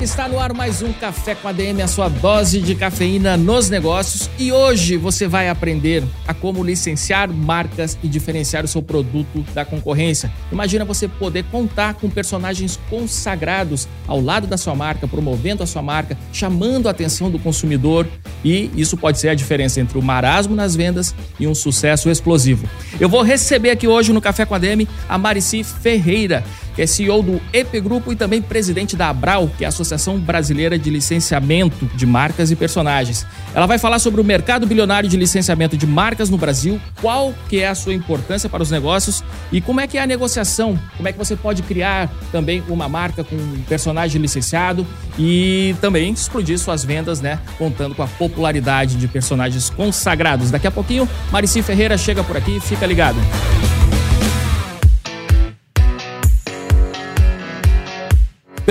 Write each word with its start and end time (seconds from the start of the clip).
Galera, 0.00 0.04
está 0.04 0.28
no 0.28 0.38
ar 0.38 0.52
mais 0.52 0.82
um 0.82 0.92
Café 0.92 1.34
com 1.34 1.48
a 1.48 1.52
DM, 1.52 1.82
a 1.82 1.88
sua 1.88 2.08
dose 2.08 2.60
de 2.60 2.74
cafeína 2.74 3.36
nos 3.36 3.68
negócios. 3.68 4.30
E 4.38 4.50
hoje 4.50 4.96
você 4.96 5.26
vai 5.28 5.48
aprender 5.48 6.02
a 6.26 6.32
como 6.32 6.64
licenciar 6.64 7.28
marcas 7.28 7.98
e 8.02 8.08
diferenciar 8.08 8.64
o 8.64 8.68
seu 8.68 8.82
produto 8.82 9.44
da 9.54 9.64
concorrência. 9.64 10.32
Imagina 10.50 10.84
você 10.84 11.06
poder 11.06 11.44
contar 11.44 11.94
com 11.94 12.08
personagens 12.08 12.78
consagrados 12.88 13.88
ao 14.06 14.20
lado 14.20 14.46
da 14.46 14.56
sua 14.56 14.74
marca, 14.74 15.06
promovendo 15.06 15.62
a 15.62 15.66
sua 15.66 15.82
marca, 15.82 16.16
chamando 16.32 16.88
a 16.88 16.90
atenção 16.90 17.30
do 17.30 17.38
consumidor. 17.38 18.06
E 18.44 18.70
isso 18.74 18.96
pode 18.96 19.18
ser 19.18 19.28
a 19.28 19.34
diferença 19.34 19.80
entre 19.80 19.98
o 19.98 20.02
marasmo 20.02 20.54
nas 20.54 20.74
vendas 20.74 21.14
e 21.38 21.46
um 21.46 21.54
sucesso 21.54 22.08
explosivo. 22.08 22.66
Eu 22.98 23.08
vou 23.08 23.22
receber 23.22 23.70
aqui 23.70 23.86
hoje 23.86 24.12
no 24.12 24.20
Café 24.20 24.44
com 24.44 24.54
a 24.54 24.58
DM 24.58 24.88
a 25.08 25.18
Marici 25.18 25.62
Ferreira 25.62 26.42
que 26.80 26.84
é 26.84 26.86
CEO 26.86 27.22
do 27.22 27.38
EP 27.52 27.78
Grupo 27.82 28.10
e 28.10 28.16
também 28.16 28.40
presidente 28.40 28.96
da 28.96 29.10
Abral, 29.10 29.50
que 29.58 29.64
é 29.64 29.66
a 29.66 29.68
Associação 29.68 30.18
Brasileira 30.18 30.78
de 30.78 30.88
Licenciamento 30.88 31.84
de 31.94 32.06
Marcas 32.06 32.50
e 32.50 32.56
Personagens. 32.56 33.26
Ela 33.54 33.66
vai 33.66 33.76
falar 33.76 33.98
sobre 33.98 34.18
o 34.18 34.24
mercado 34.24 34.66
bilionário 34.66 35.06
de 35.06 35.14
licenciamento 35.14 35.76
de 35.76 35.86
marcas 35.86 36.30
no 36.30 36.38
Brasil, 36.38 36.80
qual 37.02 37.34
que 37.50 37.60
é 37.60 37.68
a 37.68 37.74
sua 37.74 37.92
importância 37.92 38.48
para 38.48 38.62
os 38.62 38.70
negócios 38.70 39.22
e 39.52 39.60
como 39.60 39.78
é 39.78 39.86
que 39.86 39.98
é 39.98 40.02
a 40.02 40.06
negociação, 40.06 40.78
como 40.96 41.06
é 41.06 41.12
que 41.12 41.18
você 41.18 41.36
pode 41.36 41.62
criar 41.64 42.10
também 42.32 42.62
uma 42.66 42.88
marca 42.88 43.22
com 43.22 43.36
um 43.36 43.62
personagem 43.68 44.18
licenciado 44.18 44.86
e 45.18 45.76
também 45.82 46.10
explodir 46.10 46.58
suas 46.58 46.82
vendas, 46.82 47.20
né, 47.20 47.40
contando 47.58 47.94
com 47.94 48.02
a 48.02 48.08
popularidade 48.08 48.96
de 48.96 49.06
personagens 49.06 49.68
consagrados. 49.68 50.50
Daqui 50.50 50.66
a 50.66 50.70
pouquinho, 50.70 51.06
Marici 51.30 51.60
Ferreira 51.60 51.98
chega 51.98 52.24
por 52.24 52.38
aqui, 52.38 52.58
fica 52.58 52.86
ligado. 52.86 53.18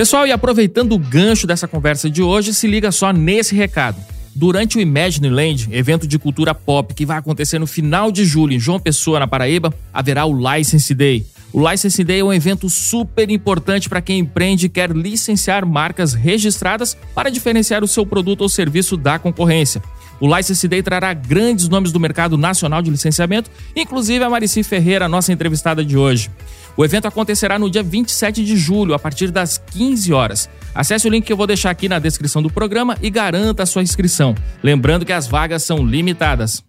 Pessoal, 0.00 0.26
e 0.26 0.32
aproveitando 0.32 0.94
o 0.94 0.98
gancho 0.98 1.46
dessa 1.46 1.68
conversa 1.68 2.08
de 2.08 2.22
hoje, 2.22 2.54
se 2.54 2.66
liga 2.66 2.90
só 2.90 3.12
nesse 3.12 3.54
recado. 3.54 3.98
Durante 4.34 4.78
o 4.78 4.80
Imagine 4.80 5.28
Land, 5.28 5.68
evento 5.70 6.06
de 6.06 6.18
cultura 6.18 6.54
pop 6.54 6.94
que 6.94 7.04
vai 7.04 7.18
acontecer 7.18 7.58
no 7.58 7.66
final 7.66 8.10
de 8.10 8.24
julho 8.24 8.54
em 8.54 8.58
João 8.58 8.80
Pessoa, 8.80 9.20
na 9.20 9.26
Paraíba, 9.26 9.74
haverá 9.92 10.24
o 10.24 10.32
License 10.32 10.94
Day. 10.94 11.26
O 11.52 11.68
License 11.68 12.02
Day 12.02 12.20
é 12.20 12.24
um 12.24 12.32
evento 12.32 12.66
super 12.70 13.28
importante 13.30 13.90
para 13.90 14.00
quem 14.00 14.20
empreende 14.20 14.64
e 14.64 14.68
quer 14.70 14.90
licenciar 14.90 15.66
marcas 15.66 16.14
registradas 16.14 16.96
para 17.14 17.28
diferenciar 17.28 17.84
o 17.84 17.88
seu 17.88 18.06
produto 18.06 18.40
ou 18.40 18.48
serviço 18.48 18.96
da 18.96 19.18
concorrência. 19.18 19.82
O 20.20 20.36
License 20.36 20.68
Day 20.68 20.82
trará 20.82 21.14
grandes 21.14 21.66
nomes 21.68 21.90
do 21.90 21.98
mercado 21.98 22.36
nacional 22.36 22.82
de 22.82 22.90
licenciamento, 22.90 23.50
inclusive 23.74 24.22
a 24.22 24.28
Marici 24.28 24.62
Ferreira, 24.62 25.08
nossa 25.08 25.32
entrevistada 25.32 25.82
de 25.82 25.96
hoje. 25.96 26.30
O 26.76 26.84
evento 26.84 27.08
acontecerá 27.08 27.58
no 27.58 27.70
dia 27.70 27.82
27 27.82 28.44
de 28.44 28.56
julho, 28.56 28.94
a 28.94 28.98
partir 28.98 29.30
das 29.30 29.58
15 29.58 30.12
horas. 30.12 30.48
Acesse 30.74 31.08
o 31.08 31.10
link 31.10 31.24
que 31.24 31.32
eu 31.32 31.36
vou 31.36 31.46
deixar 31.46 31.70
aqui 31.70 31.88
na 31.88 31.98
descrição 31.98 32.42
do 32.42 32.50
programa 32.50 32.96
e 33.00 33.08
garanta 33.08 33.62
a 33.62 33.66
sua 33.66 33.82
inscrição. 33.82 34.34
Lembrando 34.62 35.06
que 35.06 35.12
as 35.12 35.26
vagas 35.26 35.62
são 35.62 35.84
limitadas. 35.84 36.62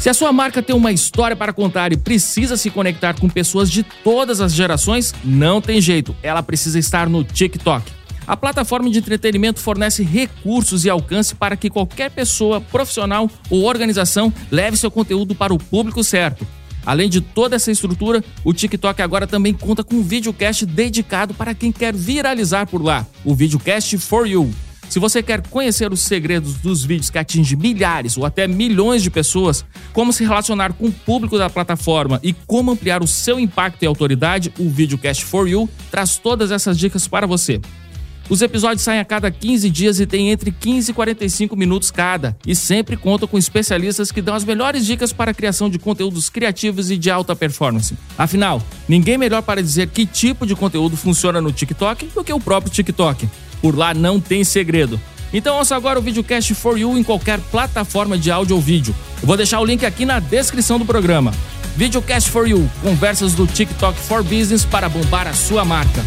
Se 0.00 0.08
a 0.08 0.14
sua 0.14 0.32
marca 0.32 0.62
tem 0.62 0.74
uma 0.74 0.90
história 0.90 1.36
para 1.36 1.52
contar 1.52 1.92
e 1.92 1.96
precisa 1.98 2.56
se 2.56 2.70
conectar 2.70 3.20
com 3.20 3.28
pessoas 3.28 3.70
de 3.70 3.82
todas 3.82 4.40
as 4.40 4.54
gerações, 4.54 5.14
não 5.22 5.60
tem 5.60 5.78
jeito, 5.78 6.16
ela 6.22 6.42
precisa 6.42 6.78
estar 6.78 7.06
no 7.06 7.22
TikTok. 7.22 7.92
A 8.26 8.34
plataforma 8.34 8.88
de 8.88 8.98
entretenimento 8.98 9.60
fornece 9.60 10.02
recursos 10.02 10.86
e 10.86 10.90
alcance 10.90 11.34
para 11.34 11.54
que 11.54 11.68
qualquer 11.68 12.10
pessoa, 12.10 12.62
profissional 12.62 13.30
ou 13.50 13.64
organização 13.64 14.32
leve 14.50 14.78
seu 14.78 14.90
conteúdo 14.90 15.34
para 15.34 15.52
o 15.52 15.58
público 15.58 16.02
certo. 16.02 16.46
Além 16.86 17.10
de 17.10 17.20
toda 17.20 17.56
essa 17.56 17.70
estrutura, 17.70 18.24
o 18.42 18.54
TikTok 18.54 19.02
agora 19.02 19.26
também 19.26 19.52
conta 19.52 19.84
com 19.84 19.96
um 19.96 20.02
videocast 20.02 20.64
dedicado 20.64 21.34
para 21.34 21.54
quem 21.54 21.70
quer 21.70 21.92
viralizar 21.92 22.66
por 22.66 22.82
lá, 22.82 23.06
o 23.22 23.34
Videocast 23.34 23.98
for 23.98 24.26
You. 24.26 24.50
Se 24.90 24.98
você 24.98 25.22
quer 25.22 25.40
conhecer 25.46 25.92
os 25.92 26.00
segredos 26.00 26.54
dos 26.54 26.84
vídeos 26.84 27.10
que 27.10 27.16
atingem 27.16 27.56
milhares 27.56 28.16
ou 28.16 28.26
até 28.26 28.48
milhões 28.48 29.04
de 29.04 29.08
pessoas, 29.08 29.64
como 29.92 30.12
se 30.12 30.24
relacionar 30.24 30.72
com 30.72 30.86
o 30.86 30.92
público 30.92 31.38
da 31.38 31.48
plataforma 31.48 32.18
e 32.24 32.32
como 32.32 32.72
ampliar 32.72 33.00
o 33.00 33.06
seu 33.06 33.38
impacto 33.38 33.84
e 33.84 33.86
autoridade, 33.86 34.52
o 34.58 34.68
Videocast 34.68 35.24
for 35.24 35.48
You 35.48 35.70
traz 35.92 36.18
todas 36.18 36.50
essas 36.50 36.76
dicas 36.76 37.06
para 37.06 37.24
você. 37.24 37.60
Os 38.28 38.42
episódios 38.42 38.82
saem 38.82 38.98
a 38.98 39.04
cada 39.04 39.30
15 39.30 39.70
dias 39.70 40.00
e 40.00 40.06
têm 40.06 40.30
entre 40.30 40.50
15 40.50 40.90
e 40.90 40.94
45 40.94 41.56
minutos 41.56 41.92
cada, 41.92 42.36
e 42.44 42.56
sempre 42.56 42.96
contam 42.96 43.28
com 43.28 43.38
especialistas 43.38 44.10
que 44.10 44.20
dão 44.20 44.34
as 44.34 44.44
melhores 44.44 44.84
dicas 44.84 45.12
para 45.12 45.30
a 45.30 45.34
criação 45.34 45.70
de 45.70 45.78
conteúdos 45.78 46.28
criativos 46.28 46.90
e 46.90 46.96
de 46.96 47.12
alta 47.12 47.36
performance. 47.36 47.96
Afinal, 48.18 48.60
ninguém 48.88 49.16
melhor 49.16 49.42
para 49.42 49.62
dizer 49.62 49.86
que 49.88 50.04
tipo 50.04 50.44
de 50.44 50.56
conteúdo 50.56 50.96
funciona 50.96 51.40
no 51.40 51.52
TikTok 51.52 52.06
do 52.06 52.24
que 52.24 52.32
o 52.32 52.40
próprio 52.40 52.72
TikTok. 52.72 53.28
Por 53.60 53.76
lá 53.76 53.94
não 53.94 54.20
tem 54.20 54.44
segredo. 54.44 55.00
Então 55.32 55.56
ouça 55.58 55.76
agora 55.76 55.98
o 55.98 56.02
videocast 56.02 56.54
For 56.54 56.78
You 56.78 56.98
em 56.98 57.04
qualquer 57.04 57.38
plataforma 57.38 58.18
de 58.18 58.30
áudio 58.30 58.56
ou 58.56 58.62
vídeo. 58.62 58.94
Eu 59.20 59.26
vou 59.26 59.36
deixar 59.36 59.60
o 59.60 59.64
link 59.64 59.84
aqui 59.86 60.04
na 60.04 60.18
descrição 60.18 60.78
do 60.78 60.84
programa. 60.84 61.32
Videocast 61.76 62.28
For 62.30 62.48
You, 62.48 62.68
conversas 62.82 63.34
do 63.34 63.46
TikTok 63.46 63.98
for 63.98 64.22
Business 64.22 64.64
para 64.64 64.88
bombar 64.88 65.26
a 65.26 65.32
sua 65.32 65.64
marca. 65.64 66.04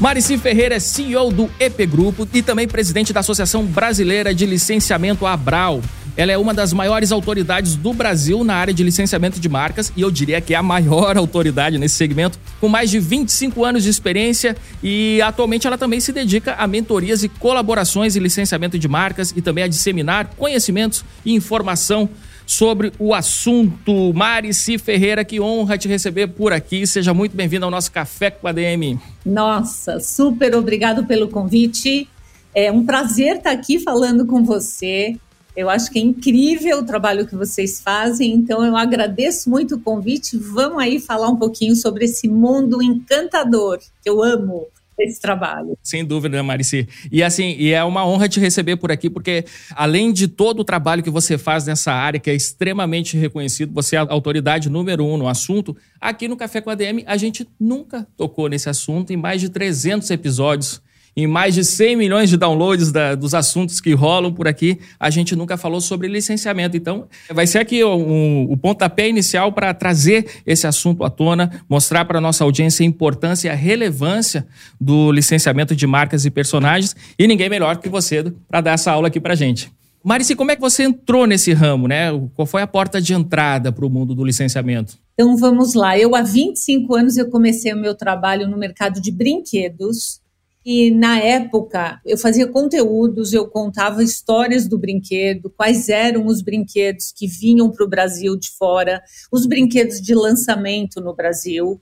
Marici 0.00 0.38
Ferreira 0.38 0.76
é 0.76 0.78
CEO 0.78 1.32
do 1.32 1.50
EP 1.58 1.84
Grupo 1.84 2.26
e 2.32 2.40
também 2.40 2.68
presidente 2.68 3.12
da 3.12 3.18
Associação 3.18 3.66
Brasileira 3.66 4.32
de 4.32 4.46
Licenciamento 4.46 5.26
Abral. 5.26 5.82
Ela 6.16 6.30
é 6.30 6.38
uma 6.38 6.54
das 6.54 6.72
maiores 6.72 7.10
autoridades 7.10 7.74
do 7.74 7.92
Brasil 7.92 8.44
na 8.44 8.54
área 8.54 8.72
de 8.72 8.84
licenciamento 8.84 9.40
de 9.40 9.48
marcas 9.48 9.92
e 9.96 10.02
eu 10.02 10.08
diria 10.08 10.40
que 10.40 10.54
é 10.54 10.56
a 10.56 10.62
maior 10.62 11.18
autoridade 11.18 11.78
nesse 11.78 11.96
segmento, 11.96 12.38
com 12.60 12.68
mais 12.68 12.90
de 12.90 13.00
25 13.00 13.64
anos 13.64 13.82
de 13.82 13.90
experiência 13.90 14.56
e 14.80 15.20
atualmente 15.20 15.66
ela 15.66 15.76
também 15.76 15.98
se 15.98 16.12
dedica 16.12 16.54
a 16.54 16.68
mentorias 16.68 17.24
e 17.24 17.28
colaborações 17.28 18.14
em 18.14 18.20
licenciamento 18.20 18.78
de 18.78 18.86
marcas 18.86 19.34
e 19.34 19.42
também 19.42 19.64
a 19.64 19.68
disseminar 19.68 20.30
conhecimentos 20.36 21.04
e 21.24 21.34
informação 21.34 22.08
sobre 22.48 22.90
o 22.98 23.12
assunto. 23.12 24.12
Marici 24.14 24.78
Ferreira, 24.78 25.22
que 25.22 25.38
honra 25.38 25.76
te 25.76 25.86
receber 25.86 26.28
por 26.28 26.50
aqui. 26.50 26.86
Seja 26.86 27.12
muito 27.12 27.36
bem-vindo 27.36 27.66
ao 27.66 27.70
nosso 27.70 27.92
Café 27.92 28.30
com 28.30 28.48
a 28.48 28.52
DM. 28.52 28.98
Nossa, 29.24 30.00
super 30.00 30.56
obrigado 30.56 31.04
pelo 31.04 31.28
convite. 31.28 32.08
É 32.54 32.72
um 32.72 32.86
prazer 32.86 33.36
estar 33.36 33.50
aqui 33.50 33.78
falando 33.78 34.26
com 34.26 34.42
você. 34.42 35.14
Eu 35.54 35.68
acho 35.68 35.90
que 35.90 35.98
é 35.98 36.02
incrível 36.02 36.78
o 36.78 36.84
trabalho 36.84 37.26
que 37.26 37.36
vocês 37.36 37.80
fazem, 37.80 38.32
então 38.32 38.64
eu 38.64 38.76
agradeço 38.76 39.50
muito 39.50 39.74
o 39.74 39.80
convite. 39.80 40.38
Vamos 40.38 40.82
aí 40.82 40.98
falar 40.98 41.28
um 41.28 41.36
pouquinho 41.36 41.76
sobre 41.76 42.06
esse 42.06 42.28
mundo 42.28 42.82
encantador 42.82 43.78
que 43.78 44.08
eu 44.08 44.22
amo 44.22 44.68
esse 45.04 45.20
trabalho. 45.20 45.76
Sem 45.82 46.04
dúvida, 46.04 46.36
né, 46.36 46.42
Marici. 46.42 46.88
E 47.10 47.22
assim, 47.22 47.54
e 47.58 47.72
é 47.72 47.82
uma 47.84 48.06
honra 48.06 48.28
te 48.28 48.40
receber 48.40 48.76
por 48.76 48.90
aqui, 48.90 49.08
porque 49.08 49.44
além 49.74 50.12
de 50.12 50.28
todo 50.28 50.60
o 50.60 50.64
trabalho 50.64 51.02
que 51.02 51.10
você 51.10 51.36
faz 51.36 51.66
nessa 51.66 51.92
área, 51.92 52.20
que 52.20 52.30
é 52.30 52.34
extremamente 52.34 53.16
reconhecido, 53.16 53.72
você 53.72 53.96
é 53.96 53.98
a 53.98 54.06
autoridade 54.08 54.68
número 54.68 55.04
um 55.04 55.16
no 55.16 55.28
assunto, 55.28 55.76
aqui 56.00 56.28
no 56.28 56.36
Café 56.36 56.60
com 56.60 56.70
a 56.70 56.74
DM 56.74 57.04
a 57.06 57.16
gente 57.16 57.48
nunca 57.58 58.06
tocou 58.16 58.48
nesse 58.48 58.68
assunto 58.68 59.12
em 59.12 59.16
mais 59.16 59.40
de 59.40 59.48
300 59.48 60.10
episódios 60.10 60.80
em 61.18 61.26
mais 61.26 61.52
de 61.52 61.64
100 61.64 61.96
milhões 61.96 62.30
de 62.30 62.36
downloads 62.36 62.92
da, 62.92 63.16
dos 63.16 63.34
assuntos 63.34 63.80
que 63.80 63.92
rolam 63.92 64.32
por 64.32 64.46
aqui, 64.46 64.78
a 65.00 65.10
gente 65.10 65.34
nunca 65.34 65.56
falou 65.56 65.80
sobre 65.80 66.06
licenciamento. 66.06 66.76
Então, 66.76 67.08
vai 67.28 67.44
ser 67.44 67.58
aqui 67.58 67.82
o, 67.82 67.92
o, 67.92 68.52
o 68.52 68.56
pontapé 68.56 69.08
inicial 69.08 69.50
para 69.50 69.74
trazer 69.74 70.26
esse 70.46 70.64
assunto 70.64 71.02
à 71.02 71.10
tona, 71.10 71.60
mostrar 71.68 72.04
para 72.04 72.18
a 72.18 72.20
nossa 72.20 72.44
audiência 72.44 72.84
a 72.84 72.86
importância 72.86 73.48
e 73.48 73.50
a 73.50 73.54
relevância 73.56 74.46
do 74.80 75.10
licenciamento 75.10 75.74
de 75.74 75.88
marcas 75.88 76.24
e 76.24 76.30
personagens. 76.30 76.94
E 77.18 77.26
ninguém 77.26 77.48
melhor 77.48 77.78
que 77.78 77.88
você 77.88 78.22
para 78.48 78.60
dar 78.60 78.72
essa 78.74 78.92
aula 78.92 79.08
aqui 79.08 79.18
para 79.18 79.34
gente. 79.34 79.72
Marici, 80.04 80.36
como 80.36 80.52
é 80.52 80.54
que 80.54 80.62
você 80.62 80.84
entrou 80.84 81.26
nesse 81.26 81.52
ramo, 81.52 81.88
né? 81.88 82.10
Qual 82.32 82.46
foi 82.46 82.62
a 82.62 82.66
porta 82.68 83.02
de 83.02 83.12
entrada 83.12 83.72
para 83.72 83.84
o 83.84 83.90
mundo 83.90 84.14
do 84.14 84.24
licenciamento? 84.24 84.96
Então 85.14 85.36
vamos 85.36 85.74
lá. 85.74 85.98
Eu 85.98 86.14
há 86.14 86.22
25 86.22 86.94
anos 86.94 87.16
eu 87.16 87.28
comecei 87.28 87.72
o 87.72 87.76
meu 87.76 87.96
trabalho 87.96 88.46
no 88.46 88.56
mercado 88.56 89.00
de 89.00 89.10
brinquedos 89.10 90.20
E 90.64 90.90
na 90.90 91.18
época 91.18 92.00
eu 92.04 92.18
fazia 92.18 92.46
conteúdos, 92.46 93.32
eu 93.32 93.48
contava 93.48 94.02
histórias 94.02 94.68
do 94.68 94.78
brinquedo, 94.78 95.50
quais 95.50 95.88
eram 95.88 96.26
os 96.26 96.42
brinquedos 96.42 97.12
que 97.12 97.26
vinham 97.26 97.70
para 97.70 97.84
o 97.84 97.88
Brasil 97.88 98.36
de 98.36 98.50
fora, 98.50 99.02
os 99.32 99.46
brinquedos 99.46 100.00
de 100.00 100.14
lançamento 100.14 101.00
no 101.00 101.14
Brasil. 101.14 101.80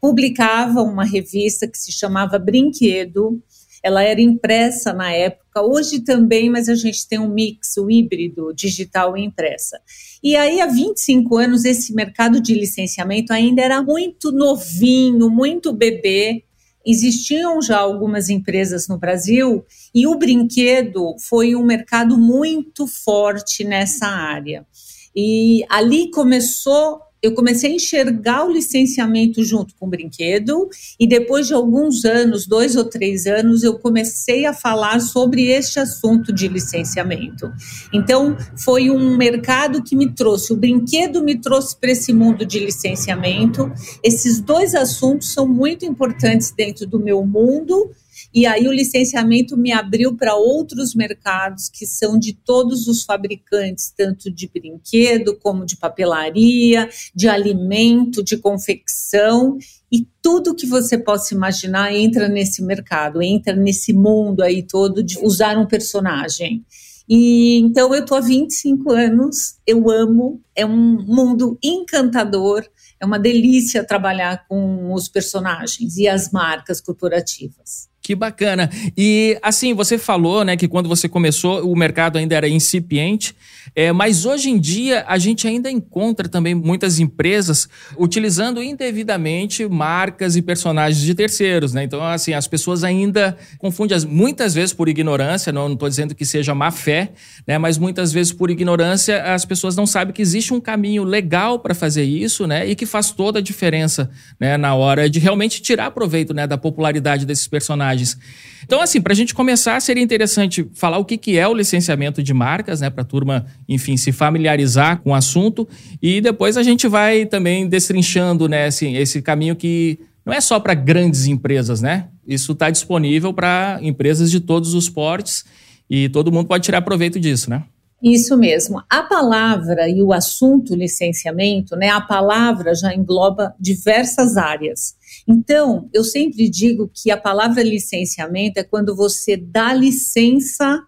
Publicava 0.00 0.82
uma 0.82 1.04
revista 1.04 1.68
que 1.68 1.78
se 1.78 1.92
chamava 1.92 2.38
Brinquedo. 2.38 3.42
Ela 3.82 4.02
era 4.02 4.20
impressa 4.20 4.92
na 4.92 5.12
época, 5.12 5.62
hoje 5.62 6.00
também, 6.00 6.48
mas 6.48 6.68
a 6.70 6.74
gente 6.74 7.06
tem 7.06 7.18
um 7.18 7.28
mix, 7.28 7.76
o 7.76 7.90
híbrido, 7.90 8.52
digital 8.54 9.16
e 9.16 9.22
impressa. 9.22 9.78
E 10.22 10.34
aí, 10.36 10.60
há 10.60 10.66
25 10.66 11.36
anos, 11.36 11.66
esse 11.66 11.94
mercado 11.94 12.40
de 12.40 12.54
licenciamento 12.54 13.30
ainda 13.32 13.60
era 13.60 13.82
muito 13.82 14.32
novinho, 14.32 15.28
muito 15.30 15.70
bebê 15.70 16.44
existiam 16.84 17.60
já 17.62 17.78
algumas 17.78 18.28
empresas 18.28 18.88
no 18.88 18.98
Brasil 18.98 19.64
e 19.94 20.06
o 20.06 20.16
brinquedo 20.16 21.14
foi 21.28 21.54
um 21.54 21.64
mercado 21.64 22.18
muito 22.18 22.86
forte 22.86 23.64
nessa 23.64 24.06
área. 24.06 24.66
E 25.14 25.64
ali 25.68 26.10
começou 26.10 27.00
eu 27.24 27.32
comecei 27.32 27.72
a 27.72 27.74
enxergar 27.74 28.44
o 28.44 28.52
licenciamento 28.52 29.42
junto 29.42 29.74
com 29.76 29.86
o 29.86 29.88
brinquedo, 29.88 30.68
e 31.00 31.06
depois 31.06 31.46
de 31.46 31.54
alguns 31.54 32.04
anos, 32.04 32.46
dois 32.46 32.76
ou 32.76 32.84
três 32.84 33.26
anos, 33.26 33.62
eu 33.62 33.78
comecei 33.78 34.44
a 34.44 34.52
falar 34.52 35.00
sobre 35.00 35.46
este 35.46 35.80
assunto 35.80 36.30
de 36.32 36.46
licenciamento. 36.48 37.50
Então, 37.94 38.36
foi 38.62 38.90
um 38.90 39.16
mercado 39.16 39.82
que 39.82 39.96
me 39.96 40.12
trouxe, 40.12 40.52
o 40.52 40.56
brinquedo 40.56 41.22
me 41.22 41.40
trouxe 41.40 41.74
para 41.80 41.92
esse 41.92 42.12
mundo 42.12 42.44
de 42.44 42.58
licenciamento. 42.58 43.72
Esses 44.02 44.38
dois 44.38 44.74
assuntos 44.74 45.32
são 45.32 45.48
muito 45.48 45.86
importantes 45.86 46.52
dentro 46.54 46.86
do 46.86 47.00
meu 47.00 47.24
mundo 47.24 47.90
e 48.34 48.46
aí 48.46 48.66
o 48.66 48.72
licenciamento 48.72 49.56
me 49.56 49.70
abriu 49.70 50.16
para 50.16 50.34
outros 50.34 50.92
mercados 50.92 51.68
que 51.68 51.86
são 51.86 52.18
de 52.18 52.32
todos 52.32 52.88
os 52.88 53.04
fabricantes, 53.04 53.94
tanto 53.96 54.28
de 54.28 54.48
brinquedo 54.48 55.36
como 55.36 55.64
de 55.64 55.76
papelaria, 55.76 56.88
de 57.14 57.28
alimento, 57.28 58.24
de 58.24 58.36
confecção 58.36 59.56
e 59.90 60.04
tudo 60.20 60.56
que 60.56 60.66
você 60.66 60.98
possa 60.98 61.32
imaginar 61.32 61.94
entra 61.94 62.28
nesse 62.28 62.60
mercado, 62.60 63.22
entra 63.22 63.54
nesse 63.54 63.92
mundo 63.92 64.42
aí 64.42 64.64
todo 64.64 65.00
de 65.00 65.16
usar 65.24 65.56
um 65.56 65.66
personagem. 65.66 66.64
E 67.08 67.58
então 67.60 67.94
eu 67.94 68.00
estou 68.02 68.18
há 68.18 68.20
25 68.20 68.90
anos, 68.90 69.60
eu 69.64 69.88
amo, 69.88 70.40
é 70.56 70.66
um 70.66 71.00
mundo 71.04 71.56
encantador, 71.62 72.66
é 72.98 73.06
uma 73.06 73.18
delícia 73.18 73.84
trabalhar 73.84 74.44
com 74.48 74.92
os 74.92 75.08
personagens 75.08 75.96
e 75.96 76.08
as 76.08 76.32
marcas 76.32 76.80
corporativas. 76.80 77.93
Que 78.04 78.14
bacana. 78.14 78.68
E 78.98 79.38
assim, 79.40 79.72
você 79.72 79.96
falou, 79.96 80.44
né, 80.44 80.58
que 80.58 80.68
quando 80.68 80.90
você 80.90 81.08
começou 81.08 81.66
o 81.66 81.74
mercado 81.74 82.18
ainda 82.18 82.34
era 82.34 82.46
incipiente, 82.46 83.34
é, 83.74 83.92
mas 83.92 84.26
hoje 84.26 84.50
em 84.50 84.58
dia 84.58 85.06
a 85.08 85.16
gente 85.16 85.48
ainda 85.48 85.70
encontra 85.70 86.28
também 86.28 86.54
muitas 86.54 86.98
empresas 86.98 87.66
utilizando 87.96 88.62
indevidamente 88.62 89.66
marcas 89.66 90.36
e 90.36 90.42
personagens 90.42 91.02
de 91.02 91.14
terceiros, 91.14 91.72
né? 91.72 91.82
Então, 91.82 92.04
assim, 92.04 92.34
as 92.34 92.46
pessoas 92.46 92.84
ainda 92.84 93.38
confundem 93.56 93.98
muitas 94.06 94.52
vezes 94.52 94.74
por 94.74 94.86
ignorância, 94.86 95.50
não 95.50 95.72
estou 95.72 95.88
dizendo 95.88 96.14
que 96.14 96.26
seja 96.26 96.54
má 96.54 96.70
fé, 96.70 97.12
né, 97.46 97.56
mas 97.56 97.78
muitas 97.78 98.12
vezes 98.12 98.34
por 98.34 98.50
ignorância 98.50 99.22
as 99.32 99.46
pessoas 99.46 99.76
não 99.76 99.86
sabem 99.86 100.12
que 100.12 100.20
existe 100.20 100.52
um 100.52 100.60
caminho 100.60 101.04
legal 101.04 101.58
para 101.58 101.74
fazer 101.74 102.04
isso, 102.04 102.46
né, 102.46 102.68
e 102.68 102.74
que 102.74 102.84
faz 102.84 103.12
toda 103.12 103.38
a 103.38 103.42
diferença, 103.42 104.10
né, 104.38 104.58
na 104.58 104.74
hora 104.74 105.08
de 105.08 105.18
realmente 105.18 105.62
tirar 105.62 105.90
proveito, 105.90 106.34
né, 106.34 106.46
da 106.46 106.58
popularidade 106.58 107.24
desses 107.24 107.48
personagens 107.48 107.93
personagens. 107.94 108.18
Então, 108.64 108.80
assim, 108.80 109.00
para 109.00 109.12
a 109.12 109.16
gente 109.16 109.34
começar, 109.34 109.80
seria 109.80 110.02
interessante 110.02 110.66
falar 110.74 110.98
o 110.98 111.04
que, 111.04 111.18
que 111.18 111.38
é 111.38 111.46
o 111.46 111.54
licenciamento 111.54 112.22
de 112.22 112.32
marcas, 112.32 112.80
né? 112.80 112.88
Para 112.88 113.02
a 113.02 113.06
turma, 113.06 113.46
enfim, 113.68 113.96
se 113.96 114.10
familiarizar 114.10 115.02
com 115.02 115.10
o 115.10 115.14
assunto. 115.14 115.68
E 116.00 116.20
depois 116.20 116.56
a 116.56 116.62
gente 116.62 116.88
vai 116.88 117.26
também 117.26 117.68
destrinchando, 117.68 118.48
né, 118.48 118.66
assim, 118.66 118.96
esse 118.96 119.20
caminho 119.20 119.54
que 119.54 119.98
não 120.24 120.32
é 120.32 120.40
só 120.40 120.58
para 120.58 120.72
grandes 120.72 121.26
empresas, 121.26 121.82
né? 121.82 122.08
Isso 122.26 122.52
está 122.52 122.70
disponível 122.70 123.34
para 123.34 123.78
empresas 123.82 124.30
de 124.30 124.40
todos 124.40 124.72
os 124.72 124.88
portes 124.88 125.44
e 125.88 126.08
todo 126.08 126.32
mundo 126.32 126.46
pode 126.46 126.64
tirar 126.64 126.80
proveito 126.80 127.20
disso, 127.20 127.50
né? 127.50 127.64
Isso 128.02 128.36
mesmo. 128.36 128.82
A 128.90 129.02
palavra 129.02 129.88
e 129.88 130.02
o 130.02 130.12
assunto 130.12 130.74
licenciamento, 130.74 131.76
né? 131.76 131.90
A 131.90 132.00
palavra 132.00 132.74
já 132.74 132.94
engloba 132.94 133.54
diversas 133.60 134.38
áreas. 134.38 134.94
Então, 135.26 135.88
eu 135.92 136.04
sempre 136.04 136.48
digo 136.48 136.90
que 136.92 137.10
a 137.10 137.16
palavra 137.16 137.62
licenciamento 137.62 138.58
é 138.58 138.64
quando 138.64 138.94
você 138.94 139.36
dá 139.36 139.72
licença 139.72 140.82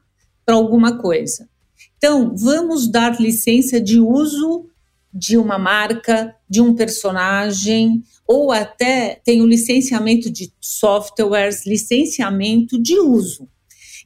para 0.44 0.54
alguma 0.54 0.98
coisa. 0.98 1.48
Então, 1.96 2.34
vamos 2.36 2.88
dar 2.88 3.20
licença 3.20 3.80
de 3.80 3.98
uso 3.98 4.66
de 5.12 5.38
uma 5.38 5.58
marca, 5.58 6.34
de 6.48 6.60
um 6.60 6.74
personagem, 6.74 8.02
ou 8.26 8.52
até 8.52 9.20
tem 9.24 9.40
o 9.40 9.46
licenciamento 9.46 10.30
de 10.30 10.52
softwares, 10.60 11.64
licenciamento 11.64 12.80
de 12.80 12.98
uso. 12.98 13.48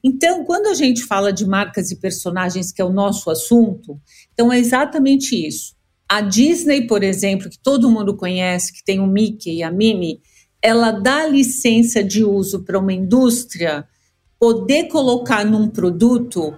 Então, 0.03 0.45
quando 0.45 0.67
a 0.67 0.73
gente 0.73 1.03
fala 1.03 1.33
de 1.33 1.45
marcas 1.45 1.91
e 1.91 1.97
personagens, 1.97 2.71
que 2.71 2.81
é 2.81 2.85
o 2.85 2.93
nosso 2.93 3.29
assunto, 3.29 3.99
então 4.33 4.51
é 4.51 4.57
exatamente 4.57 5.35
isso. 5.35 5.75
A 6.11 6.19
Disney, 6.19 6.87
por 6.87 7.03
exemplo, 7.03 7.49
que 7.49 7.57
todo 7.57 7.89
mundo 7.89 8.17
conhece, 8.17 8.73
que 8.73 8.83
tem 8.83 8.99
o 8.99 9.07
Mickey 9.07 9.55
e 9.55 9.63
a 9.63 9.71
Minnie, 9.71 10.19
ela 10.61 10.91
dá 10.91 11.25
licença 11.25 12.03
de 12.03 12.21
uso 12.21 12.63
para 12.65 12.77
uma 12.77 12.91
indústria 12.91 13.87
poder 14.37 14.89
colocar 14.89 15.45
num 15.45 15.69
produto 15.69 16.53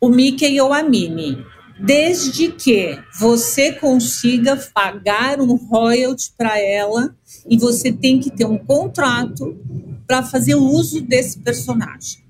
o 0.00 0.08
Mickey 0.08 0.60
ou 0.60 0.72
a 0.72 0.82
Minnie, 0.82 1.38
desde 1.78 2.50
que 2.50 2.98
você 3.16 3.70
consiga 3.70 4.56
pagar 4.74 5.40
um 5.40 5.54
royalty 5.54 6.32
para 6.36 6.58
ela 6.58 7.14
e 7.48 7.56
você 7.56 7.92
tem 7.92 8.18
que 8.18 8.28
ter 8.28 8.44
um 8.44 8.58
contrato 8.58 9.56
para 10.04 10.24
fazer 10.24 10.56
uso 10.56 11.00
desse 11.00 11.38
personagem. 11.38 12.24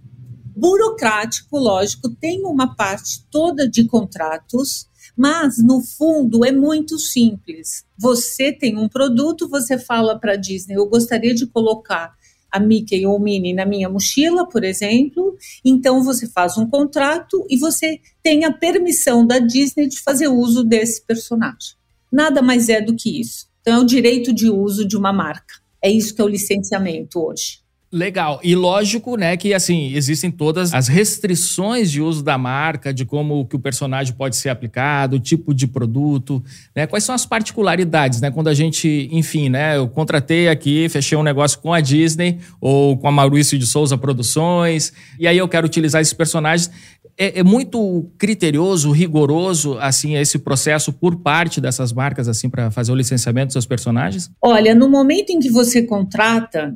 Burocrático, 0.54 1.58
lógico, 1.58 2.10
tem 2.10 2.44
uma 2.44 2.76
parte 2.76 3.24
toda 3.30 3.66
de 3.66 3.86
contratos 3.86 4.89
mas, 5.20 5.62
no 5.62 5.82
fundo, 5.82 6.46
é 6.46 6.50
muito 6.50 6.98
simples. 6.98 7.84
Você 7.98 8.50
tem 8.50 8.78
um 8.78 8.88
produto, 8.88 9.50
você 9.50 9.78
fala 9.78 10.18
para 10.18 10.32
a 10.32 10.36
Disney: 10.36 10.76
eu 10.76 10.86
gostaria 10.86 11.34
de 11.34 11.46
colocar 11.46 12.14
a 12.50 12.58
Mickey 12.58 13.04
ou 13.04 13.20
Minnie 13.20 13.52
na 13.52 13.66
minha 13.66 13.90
mochila, 13.90 14.48
por 14.48 14.64
exemplo. 14.64 15.36
Então, 15.62 16.02
você 16.02 16.26
faz 16.26 16.56
um 16.56 16.66
contrato 16.66 17.44
e 17.50 17.58
você 17.58 18.00
tem 18.22 18.46
a 18.46 18.50
permissão 18.50 19.26
da 19.26 19.38
Disney 19.38 19.88
de 19.88 20.00
fazer 20.00 20.28
uso 20.28 20.64
desse 20.64 21.04
personagem. 21.04 21.76
Nada 22.10 22.40
mais 22.40 22.70
é 22.70 22.80
do 22.80 22.96
que 22.96 23.20
isso. 23.20 23.46
Então, 23.60 23.74
é 23.74 23.78
o 23.78 23.84
direito 23.84 24.32
de 24.32 24.48
uso 24.48 24.88
de 24.88 24.96
uma 24.96 25.12
marca. 25.12 25.56
É 25.82 25.90
isso 25.90 26.14
que 26.14 26.22
é 26.22 26.24
o 26.24 26.28
licenciamento 26.28 27.20
hoje. 27.20 27.59
Legal. 27.92 28.38
E 28.44 28.54
lógico, 28.54 29.16
né, 29.16 29.36
que 29.36 29.52
assim, 29.52 29.92
existem 29.94 30.30
todas 30.30 30.72
as 30.72 30.86
restrições 30.86 31.90
de 31.90 32.00
uso 32.00 32.22
da 32.22 32.38
marca, 32.38 32.94
de 32.94 33.04
como 33.04 33.44
que 33.44 33.56
o 33.56 33.58
personagem 33.58 34.14
pode 34.14 34.36
ser 34.36 34.48
aplicado, 34.48 35.16
o 35.16 35.18
tipo 35.18 35.52
de 35.52 35.66
produto, 35.66 36.40
né? 36.72 36.86
Quais 36.86 37.02
são 37.02 37.12
as 37.12 37.26
particularidades, 37.26 38.20
né? 38.20 38.30
Quando 38.30 38.46
a 38.46 38.54
gente, 38.54 39.08
enfim, 39.10 39.48
né, 39.48 39.76
eu 39.76 39.88
contratei 39.88 40.48
aqui, 40.48 40.88
fechei 40.88 41.18
um 41.18 41.24
negócio 41.24 41.58
com 41.58 41.72
a 41.74 41.80
Disney 41.80 42.38
ou 42.60 42.96
com 42.96 43.08
a 43.08 43.10
Maurício 43.12 43.58
de 43.58 43.66
Souza 43.66 43.98
Produções, 43.98 44.92
e 45.18 45.26
aí 45.26 45.38
eu 45.38 45.48
quero 45.48 45.66
utilizar 45.66 46.00
esses 46.00 46.14
personagens 46.14 46.70
é, 47.20 47.40
é, 47.40 47.42
muito 47.42 48.10
criterioso, 48.16 48.90
rigoroso, 48.90 49.76
assim, 49.78 50.16
esse 50.16 50.38
processo 50.38 50.90
por 50.90 51.16
parte 51.16 51.60
dessas 51.60 51.92
marcas, 51.92 52.26
assim, 52.26 52.48
para 52.48 52.70
fazer 52.70 52.90
o 52.92 52.94
licenciamento 52.94 53.48
dos 53.48 53.52
seus 53.52 53.66
personagens? 53.66 54.30
Olha, 54.40 54.74
no 54.74 54.88
momento 54.88 55.28
em 55.28 55.38
que 55.38 55.50
você 55.50 55.82
contrata, 55.82 56.74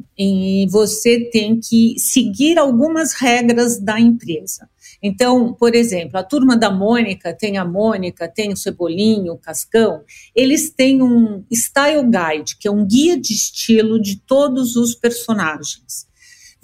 você 0.68 1.30
tem 1.32 1.58
que 1.58 1.94
seguir 1.98 2.58
algumas 2.58 3.14
regras 3.14 3.80
da 3.80 3.98
empresa. 3.98 4.68
Então, 5.02 5.54
por 5.54 5.74
exemplo, 5.74 6.18
a 6.18 6.22
turma 6.22 6.58
da 6.58 6.70
Mônica 6.70 7.32
tem 7.32 7.56
a 7.56 7.64
Mônica, 7.64 8.28
tem 8.28 8.52
o 8.52 8.56
Cebolinho, 8.56 9.32
o 9.32 9.38
Cascão, 9.38 10.02
eles 10.36 10.68
têm 10.68 11.02
um 11.02 11.42
style 11.50 12.04
guide, 12.04 12.58
que 12.60 12.68
é 12.68 12.70
um 12.70 12.84
guia 12.84 13.18
de 13.18 13.32
estilo 13.32 13.98
de 13.98 14.16
todos 14.16 14.76
os 14.76 14.94
personagens 14.94 16.06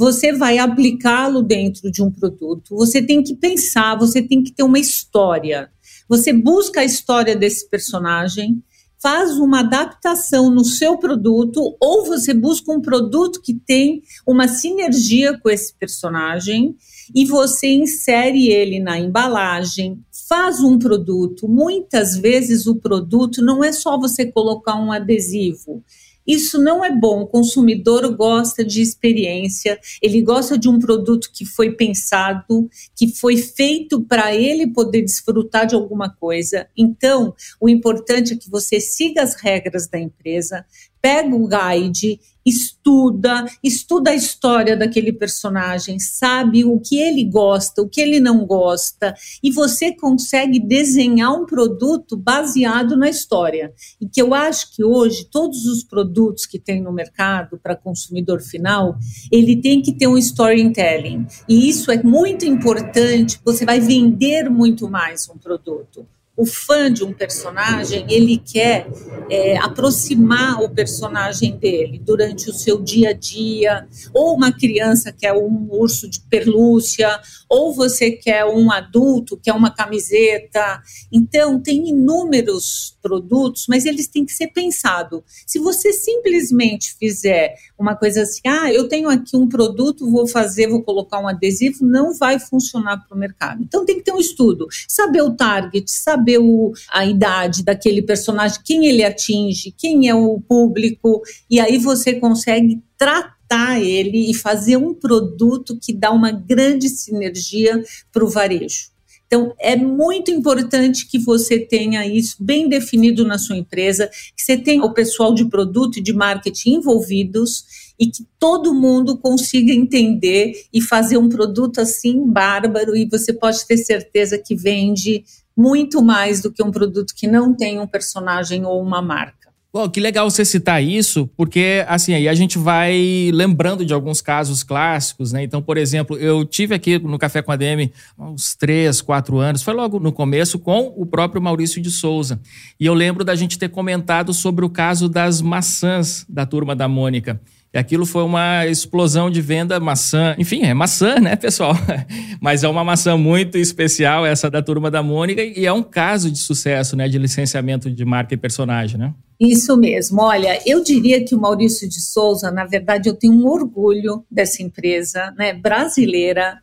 você 0.01 0.33
vai 0.33 0.57
aplicá-lo 0.57 1.43
dentro 1.43 1.91
de 1.91 2.03
um 2.03 2.11
produto, 2.11 2.75
você 2.75 3.03
tem 3.03 3.23
que 3.23 3.37
pensar, 3.37 3.99
você 3.99 4.23
tem 4.23 4.43
que 4.43 4.51
ter 4.51 4.63
uma 4.63 4.79
história. 4.79 5.71
Você 6.09 6.33
busca 6.33 6.81
a 6.81 6.85
história 6.85 7.37
desse 7.37 7.69
personagem, 7.69 8.63
faz 8.99 9.33
uma 9.33 9.61
adaptação 9.61 10.49
no 10.51 10.65
seu 10.65 10.97
produto, 10.97 11.77
ou 11.79 12.07
você 12.07 12.33
busca 12.33 12.73
um 12.73 12.81
produto 12.81 13.43
que 13.43 13.53
tem 13.53 14.01
uma 14.27 14.49
sinergia 14.49 15.39
com 15.39 15.51
esse 15.51 15.75
personagem 15.75 16.75
e 17.15 17.27
você 17.27 17.67
insere 17.67 18.49
ele 18.49 18.81
na 18.81 18.99
embalagem, 18.99 20.03
faz 20.27 20.61
um 20.61 20.79
produto. 20.79 21.47
Muitas 21.47 22.17
vezes 22.17 22.67
o 22.67 22.77
produto 22.77 23.45
não 23.45 23.63
é 23.63 23.71
só 23.71 23.99
você 23.99 24.25
colocar 24.25 24.77
um 24.77 24.91
adesivo 24.91 25.85
Isso 26.31 26.63
não 26.63 26.85
é 26.85 26.95
bom. 26.95 27.23
O 27.23 27.27
consumidor 27.27 28.09
gosta 28.15 28.65
de 28.65 28.81
experiência, 28.81 29.81
ele 30.01 30.23
gosta 30.23 30.57
de 30.57 30.69
um 30.69 30.79
produto 30.79 31.29
que 31.33 31.45
foi 31.45 31.73
pensado, 31.73 32.71
que 32.95 33.09
foi 33.09 33.37
feito 33.37 34.01
para 34.03 34.33
ele 34.33 34.69
poder 34.69 35.03
desfrutar 35.03 35.67
de 35.67 35.75
alguma 35.75 36.09
coisa. 36.09 36.69
Então, 36.77 37.35
o 37.61 37.69
importante 37.69 38.35
é 38.35 38.37
que 38.37 38.49
você 38.49 38.79
siga 38.79 39.23
as 39.23 39.35
regras 39.35 39.89
da 39.89 39.99
empresa, 39.99 40.65
pega 41.01 41.35
o 41.35 41.49
guide, 41.49 42.21
estuda, 42.45 43.45
estuda 43.63 44.11
a 44.11 44.15
história 44.15 44.77
daquele 44.77 45.13
personagem, 45.13 45.99
sabe 45.99 46.65
o 46.65 46.81
que 46.81 46.99
ele 46.99 47.25
gosta, 47.25 47.83
o 47.83 47.89
que 47.89 48.01
ele 48.01 48.19
não 48.21 48.47
gosta, 48.47 49.15
e 49.43 49.51
você 49.51 49.93
consegue 49.93 50.59
desenhar 50.59 51.33
um 51.33 51.47
produto 51.47 52.17
baseado 52.17 52.97
na 52.97 53.09
história. 53.09 53.73
E 54.01 54.07
que 54.07 54.21
eu 54.21 54.35
acho 54.35 54.75
que 54.75 54.85
hoje 54.85 55.27
todos 55.31 55.67
os 55.67 55.85
produtos 55.85 56.47
que 56.47 56.59
tem 56.59 56.81
no 56.81 56.93
mercado 56.93 57.59
para 57.63 57.77
consumidor 57.77 58.41
final, 58.41 58.97
ele 59.31 59.57
tem 59.57 59.83
que 59.83 59.93
ter 59.93 60.07
um 60.07 60.19
storytelling. 60.19 61.27
E 61.49 61.69
isso 61.69 61.91
é 61.91 62.03
muito 62.03 62.45
importante, 62.45 63.41
você 63.45 63.65
vai 63.65 63.81
vender 63.81 64.49
muito 64.49 64.89
mais 64.89 65.29
um 65.29 65.37
produto 65.37 66.07
o 66.37 66.47
fã 66.47 66.91
de 66.91 67.05
um 67.05 67.13
personagem, 67.13 68.07
ele 68.09 68.39
quer 68.39 68.89
é, 69.29 69.59
aproximar 69.59 70.63
o 70.63 70.71
personagem 70.71 71.57
dele 71.59 72.01
durante 72.03 72.49
o 72.49 72.55
seu 72.55 72.81
dia 72.81 73.11
a 73.11 73.13
dia, 73.13 73.87
ou 74.15 74.35
uma 74.35 74.51
criança 74.51 75.13
quer 75.13 75.35
um 75.35 75.69
urso 75.71 76.09
de 76.09 76.21
pelúcia, 76.21 77.21
ou 77.49 77.75
você 77.75 78.13
quer 78.13 78.47
um 78.47 78.73
adulto 78.73 79.37
que 79.37 79.51
é 79.51 79.53
uma 79.53 79.71
camiseta. 79.71 80.83
Então, 81.13 81.61
tem 81.61 81.91
inúmeros 81.91 82.97
produtos, 83.03 83.67
mas 83.69 83.85
eles 83.85 84.09
têm 84.09 84.25
que 84.25 84.33
ser 84.33 84.49
pensados. 84.49 85.21
Se 85.47 85.59
você 85.59 85.93
simplesmente 85.93 86.95
fizer 86.95 87.55
uma 87.79 87.95
coisa 87.95 88.23
assim, 88.23 88.41
ah, 88.47 88.73
eu 88.73 88.89
tenho 88.89 89.11
aqui 89.11 89.37
um 89.37 89.49
produto, 89.49 90.11
vou 90.11 90.27
fazer, 90.27 90.69
vou 90.69 90.83
colocar 90.83 91.21
um 91.21 91.29
adesivo, 91.29 91.85
não 91.85 92.15
vai 92.15 92.39
funcionar 92.39 93.05
para 93.07 93.15
o 93.15 93.19
mercado. 93.19 93.63
Então, 93.63 93.85
tem 93.85 93.97
que 93.97 94.05
ter 94.05 94.13
um 94.13 94.21
estudo, 94.21 94.67
saber 94.89 95.23
o 95.23 95.35
target, 95.35 95.91
saber 95.91 96.20
saber 96.21 96.39
o, 96.39 96.73
a 96.93 97.07
idade 97.07 97.65
daquele 97.65 98.03
personagem, 98.03 98.61
quem 98.65 98.87
ele 98.87 99.03
atinge, 99.03 99.75
quem 99.77 100.09
é 100.09 100.15
o 100.15 100.41
público, 100.41 101.23
e 101.49 101.59
aí 101.59 101.79
você 101.79 102.15
consegue 102.15 102.83
tratar 102.99 103.81
ele 103.81 104.31
e 104.31 104.35
fazer 104.35 104.77
um 104.77 104.95
produto 104.95 105.79
que 105.81 105.93
dá 105.93 106.11
uma 106.11 106.31
grande 106.31 106.89
sinergia 106.89 107.83
para 108.13 108.25
o 108.25 108.29
varejo. 108.29 108.91
Então, 109.27 109.55
é 109.61 109.77
muito 109.77 110.31
importante 110.33 111.09
que 111.09 111.17
você 111.17 111.57
tenha 111.57 112.05
isso 112.05 112.37
bem 112.41 112.69
definido 112.69 113.25
na 113.25 113.39
sua 113.39 113.57
empresa, 113.57 114.09
que 114.37 114.43
você 114.43 114.57
tenha 114.57 114.85
o 114.85 114.93
pessoal 114.93 115.33
de 115.33 115.45
produto 115.45 115.99
e 115.99 116.03
de 116.03 116.13
marketing 116.13 116.75
envolvidos 116.75 117.90
e 118.01 118.07
que 118.07 118.27
todo 118.39 118.73
mundo 118.73 119.19
consiga 119.19 119.73
entender 119.73 120.55
e 120.73 120.81
fazer 120.81 121.19
um 121.19 121.29
produto 121.29 121.83
assim 121.83 122.27
bárbaro 122.27 122.97
e 122.97 123.05
você 123.05 123.31
pode 123.31 123.67
ter 123.67 123.77
certeza 123.77 124.39
que 124.39 124.57
vende 124.57 125.23
muito 125.55 126.03
mais 126.03 126.41
do 126.41 126.51
que 126.51 126.63
um 126.63 126.71
produto 126.71 127.15
que 127.15 127.27
não 127.27 127.55
tem 127.55 127.79
um 127.79 127.87
personagem 127.87 128.65
ou 128.65 128.81
uma 128.83 129.03
marca. 129.03 129.51
Bom, 129.73 129.89
que 129.89 130.01
legal 130.01 130.29
você 130.29 130.45
citar 130.45 130.83
isso, 130.83 131.31
porque 131.37 131.85
assim, 131.87 132.13
aí 132.13 132.29
a 132.29 132.35
gente 132.35 132.59
vai 132.59 133.31
lembrando 133.33 133.87
de 133.87 133.95
alguns 133.95 134.21
casos 134.21 134.65
clássicos, 134.65 135.31
né? 135.31 135.45
Então, 135.45 135.63
por 135.63 135.77
exemplo, 135.77 136.19
eu 136.19 136.45
tive 136.45 136.75
aqui 136.75 136.99
no 136.99 137.17
Café 137.17 137.41
com 137.41 137.53
a 137.53 137.57
DM 137.57 137.93
uns 138.19 138.57
três, 138.57 139.01
quatro 139.01 139.39
anos, 139.39 139.63
foi 139.63 139.73
logo 139.73 140.01
no 140.01 140.11
começo 140.11 140.59
com 140.59 140.93
o 140.97 141.07
próprio 141.07 141.41
Maurício 141.41 141.81
de 141.81 141.89
Souza. 141.89 142.41
E 142.81 142.87
eu 142.87 142.95
lembro 142.95 143.25
da 143.25 143.37
gente 143.37 143.61
ter 143.61 143.69
comentado 143.69 144.35
sobre 144.35 144.65
o 144.65 144.71
caso 144.71 145.09
das 145.09 145.41
maçãs 145.41 146.27
da 146.29 146.45
turma 146.45 146.75
da 146.75 146.89
Mônica. 146.89 147.41
Aquilo 147.73 148.05
foi 148.05 148.25
uma 148.25 148.67
explosão 148.67 149.31
de 149.31 149.41
venda 149.41 149.79
maçã. 149.79 150.35
Enfim, 150.37 150.63
é 150.63 150.75
maçã, 150.75 151.21
né, 151.21 151.37
pessoal? 151.37 151.73
Mas 152.43 152.65
é 152.65 152.69
uma 152.69 152.83
maçã 152.83 153.17
muito 153.17 153.57
especial, 153.57 154.27
essa 154.27 154.51
da 154.51 154.61
turma 154.61 154.91
da 154.91 155.05
Mônica, 155.05 155.41
e 155.41 155.65
é 155.65 155.73
um 155.73 155.83
caso 155.83 156.33
de 156.33 156.39
sucesso, 156.39 156.97
né, 156.97 157.09
de 157.09 157.17
licenciamento 157.17 157.89
de 157.89 158.05
marca 158.05 158.35
e 158.35 158.37
personagem, 158.37 158.99
né? 158.99 159.15
Isso 159.39 159.77
mesmo. 159.77 160.21
Olha, 160.21 160.61
eu 160.67 160.83
diria 160.83 161.25
que 161.25 161.35
o 161.35 161.41
Maurício 161.41 161.89
de 161.89 162.01
Souza, 162.01 162.51
na 162.51 162.67
verdade, 162.67 163.09
eu 163.09 163.15
tenho 163.15 163.35
um 163.35 163.47
orgulho 163.47 164.25
dessa 164.29 164.63
empresa, 164.63 165.33
né, 165.39 165.55
brasileira. 165.55 166.59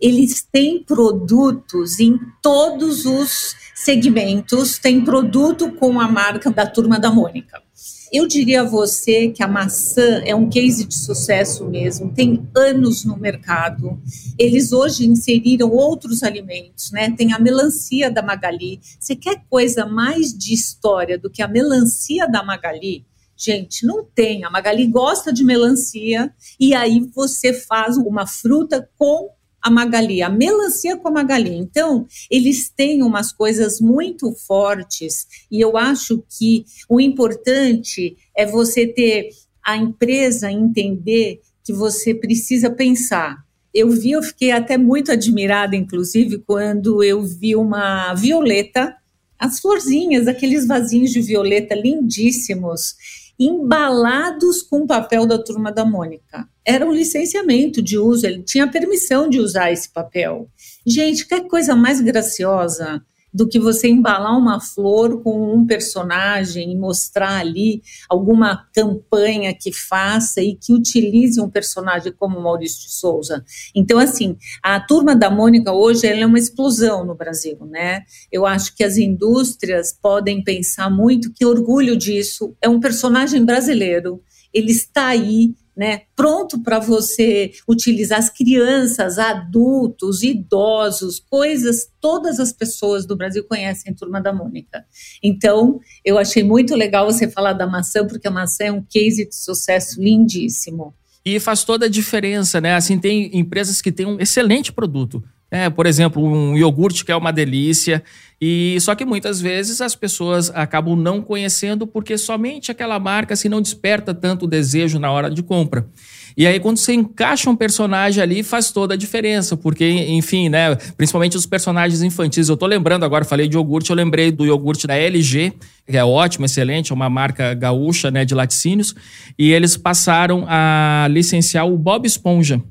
Eles 0.00 0.42
têm 0.42 0.82
produtos 0.82 2.00
em 2.00 2.18
todos 2.42 3.06
os 3.06 3.54
segmentos, 3.74 4.76
tem 4.78 5.02
produto 5.02 5.70
com 5.72 6.00
a 6.00 6.08
marca 6.08 6.50
da 6.50 6.66
turma 6.66 6.98
da 6.98 7.10
Mônica. 7.10 7.62
Eu 8.10 8.26
diria 8.26 8.62
a 8.62 8.64
você 8.64 9.28
que 9.28 9.42
a 9.42 9.48
maçã 9.48 10.22
é 10.24 10.34
um 10.34 10.48
case 10.48 10.84
de 10.84 10.94
sucesso 10.94 11.66
mesmo, 11.66 12.12
tem 12.14 12.48
anos 12.56 13.04
no 13.04 13.18
mercado. 13.18 14.00
Eles 14.38 14.72
hoje 14.72 15.06
inseriram 15.06 15.70
outros 15.70 16.22
alimentos, 16.22 16.90
né? 16.90 17.14
Tem 17.16 17.32
a 17.32 17.38
melancia 17.38 18.10
da 18.10 18.22
Magali. 18.22 18.80
Você 18.98 19.14
quer 19.14 19.42
coisa 19.50 19.84
mais 19.84 20.32
de 20.32 20.54
história 20.54 21.18
do 21.18 21.28
que 21.28 21.42
a 21.42 21.48
melancia 21.48 22.26
da 22.26 22.42
Magali? 22.42 23.04
Gente, 23.36 23.86
não 23.86 24.04
tem. 24.04 24.42
A 24.42 24.50
Magali 24.50 24.86
gosta 24.86 25.32
de 25.32 25.44
melancia 25.44 26.32
e 26.58 26.74
aí 26.74 27.08
você 27.14 27.52
faz 27.52 27.96
uma 27.96 28.26
fruta 28.26 28.88
com 28.96 29.30
a 29.62 29.70
Magali, 29.70 30.22
a 30.22 30.28
melancia 30.28 30.96
com 30.96 31.08
a 31.08 31.10
Magali. 31.10 31.54
Então, 31.54 32.06
eles 32.30 32.68
têm 32.68 33.02
umas 33.02 33.32
coisas 33.32 33.80
muito 33.80 34.32
fortes 34.32 35.26
e 35.50 35.60
eu 35.60 35.76
acho 35.76 36.22
que 36.38 36.64
o 36.88 37.00
importante 37.00 38.16
é 38.36 38.46
você 38.46 38.86
ter 38.86 39.30
a 39.64 39.76
empresa 39.76 40.50
entender 40.50 41.40
que 41.64 41.72
você 41.72 42.14
precisa 42.14 42.70
pensar. 42.70 43.36
Eu 43.74 43.90
vi, 43.90 44.12
eu 44.12 44.22
fiquei 44.22 44.50
até 44.50 44.78
muito 44.78 45.12
admirada, 45.12 45.76
inclusive, 45.76 46.38
quando 46.38 47.02
eu 47.04 47.22
vi 47.22 47.54
uma 47.54 48.14
violeta, 48.14 48.96
as 49.38 49.60
florzinhas, 49.60 50.26
aqueles 50.26 50.66
vasinhos 50.66 51.10
de 51.10 51.20
violeta 51.20 51.74
lindíssimos 51.74 52.94
embalados 53.38 54.62
com 54.62 54.80
o 54.80 54.86
papel 54.86 55.26
da 55.26 55.38
turma 55.38 55.70
da 55.70 55.84
Mônica. 55.84 56.48
Era 56.64 56.84
um 56.84 56.92
licenciamento 56.92 57.80
de 57.80 57.96
uso, 57.96 58.26
ele 58.26 58.42
tinha 58.42 58.66
permissão 58.66 59.28
de 59.28 59.38
usar 59.38 59.70
esse 59.70 59.88
papel. 59.88 60.48
Gente, 60.86 61.26
que 61.26 61.40
coisa 61.42 61.76
mais 61.76 62.00
graciosa 62.00 63.02
do 63.32 63.48
que 63.48 63.58
você 63.58 63.88
embalar 63.88 64.36
uma 64.36 64.60
flor 64.60 65.22
com 65.22 65.54
um 65.54 65.66
personagem 65.66 66.72
e 66.72 66.76
mostrar 66.76 67.38
ali 67.38 67.82
alguma 68.08 68.66
campanha 68.72 69.54
que 69.54 69.72
faça 69.72 70.40
e 70.40 70.54
que 70.54 70.72
utilize 70.72 71.40
um 71.40 71.50
personagem 71.50 72.12
como 72.12 72.40
Maurício 72.40 72.82
de 72.82 72.94
Souza. 72.94 73.44
Então, 73.74 73.98
assim, 73.98 74.36
a 74.62 74.80
turma 74.80 75.14
da 75.14 75.30
Mônica 75.30 75.72
hoje 75.72 76.06
é 76.06 76.26
uma 76.26 76.38
explosão 76.38 77.04
no 77.04 77.14
Brasil, 77.14 77.58
né? 77.66 78.02
Eu 78.30 78.46
acho 78.46 78.74
que 78.74 78.82
as 78.82 78.96
indústrias 78.96 79.92
podem 79.92 80.42
pensar 80.42 80.90
muito 80.90 81.32
que 81.32 81.44
orgulho 81.44 81.96
disso. 81.96 82.56
É 82.60 82.68
um 82.68 82.80
personagem 82.80 83.44
brasileiro, 83.44 84.22
ele 84.52 84.72
está 84.72 85.08
aí 85.08 85.54
né, 85.78 86.02
pronto 86.16 86.58
para 86.60 86.80
você 86.80 87.52
utilizar 87.68 88.18
as 88.18 88.28
crianças, 88.28 89.16
adultos, 89.16 90.24
idosos, 90.24 91.20
coisas, 91.20 91.88
todas 92.00 92.40
as 92.40 92.52
pessoas 92.52 93.06
do 93.06 93.16
Brasil 93.16 93.44
conhecem 93.44 93.94
Turma 93.94 94.20
da 94.20 94.32
Mônica. 94.32 94.84
Então, 95.22 95.78
eu 96.04 96.18
achei 96.18 96.42
muito 96.42 96.74
legal 96.74 97.06
você 97.06 97.30
falar 97.30 97.52
da 97.52 97.64
maçã, 97.64 98.04
porque 98.04 98.26
a 98.26 98.30
maçã 98.30 98.64
é 98.64 98.72
um 98.72 98.82
case 98.82 99.28
de 99.28 99.36
sucesso 99.36 100.02
lindíssimo. 100.02 100.92
E 101.24 101.38
faz 101.38 101.62
toda 101.62 101.86
a 101.86 101.88
diferença, 101.88 102.60
né? 102.60 102.74
Assim, 102.74 102.98
tem 102.98 103.38
empresas 103.38 103.80
que 103.80 103.92
têm 103.92 104.06
um 104.06 104.18
excelente 104.18 104.72
produto, 104.72 105.22
é, 105.50 105.70
por 105.70 105.86
exemplo, 105.86 106.22
um 106.22 106.56
iogurte 106.56 107.04
que 107.04 107.12
é 107.12 107.16
uma 107.16 107.32
delícia, 107.32 108.02
e 108.40 108.76
só 108.80 108.94
que 108.94 109.04
muitas 109.04 109.40
vezes 109.40 109.80
as 109.80 109.94
pessoas 109.94 110.50
acabam 110.54 110.94
não 110.94 111.20
conhecendo 111.20 111.86
porque 111.86 112.16
somente 112.16 112.70
aquela 112.70 112.98
marca 113.00 113.34
assim, 113.34 113.48
não 113.48 113.60
desperta 113.60 114.14
tanto 114.14 114.46
desejo 114.46 114.98
na 114.98 115.10
hora 115.10 115.30
de 115.30 115.42
compra. 115.42 115.88
E 116.36 116.46
aí, 116.46 116.60
quando 116.60 116.76
você 116.76 116.92
encaixa 116.92 117.50
um 117.50 117.56
personagem 117.56 118.22
ali, 118.22 118.44
faz 118.44 118.70
toda 118.70 118.94
a 118.94 118.96
diferença, 118.96 119.56
porque, 119.56 119.84
enfim, 119.88 120.48
né? 120.48 120.76
Principalmente 120.96 121.36
os 121.36 121.46
personagens 121.46 122.00
infantis. 122.00 122.48
Eu 122.48 122.56
tô 122.56 122.64
lembrando 122.64 123.04
agora, 123.04 123.24
falei 123.24 123.48
de 123.48 123.56
iogurte, 123.56 123.90
eu 123.90 123.96
lembrei 123.96 124.30
do 124.30 124.46
iogurte 124.46 124.86
da 124.86 124.94
LG, 124.94 125.54
que 125.84 125.96
é 125.96 126.04
ótimo, 126.04 126.44
excelente, 126.44 126.92
é 126.92 126.94
uma 126.94 127.10
marca 127.10 127.54
gaúcha, 127.54 128.08
né, 128.08 128.24
de 128.24 128.36
laticínios, 128.36 128.94
e 129.36 129.50
eles 129.50 129.76
passaram 129.76 130.44
a 130.46 131.08
licenciar 131.10 131.66
o 131.66 131.76
Bob 131.76 132.06
Esponja. 132.06 132.62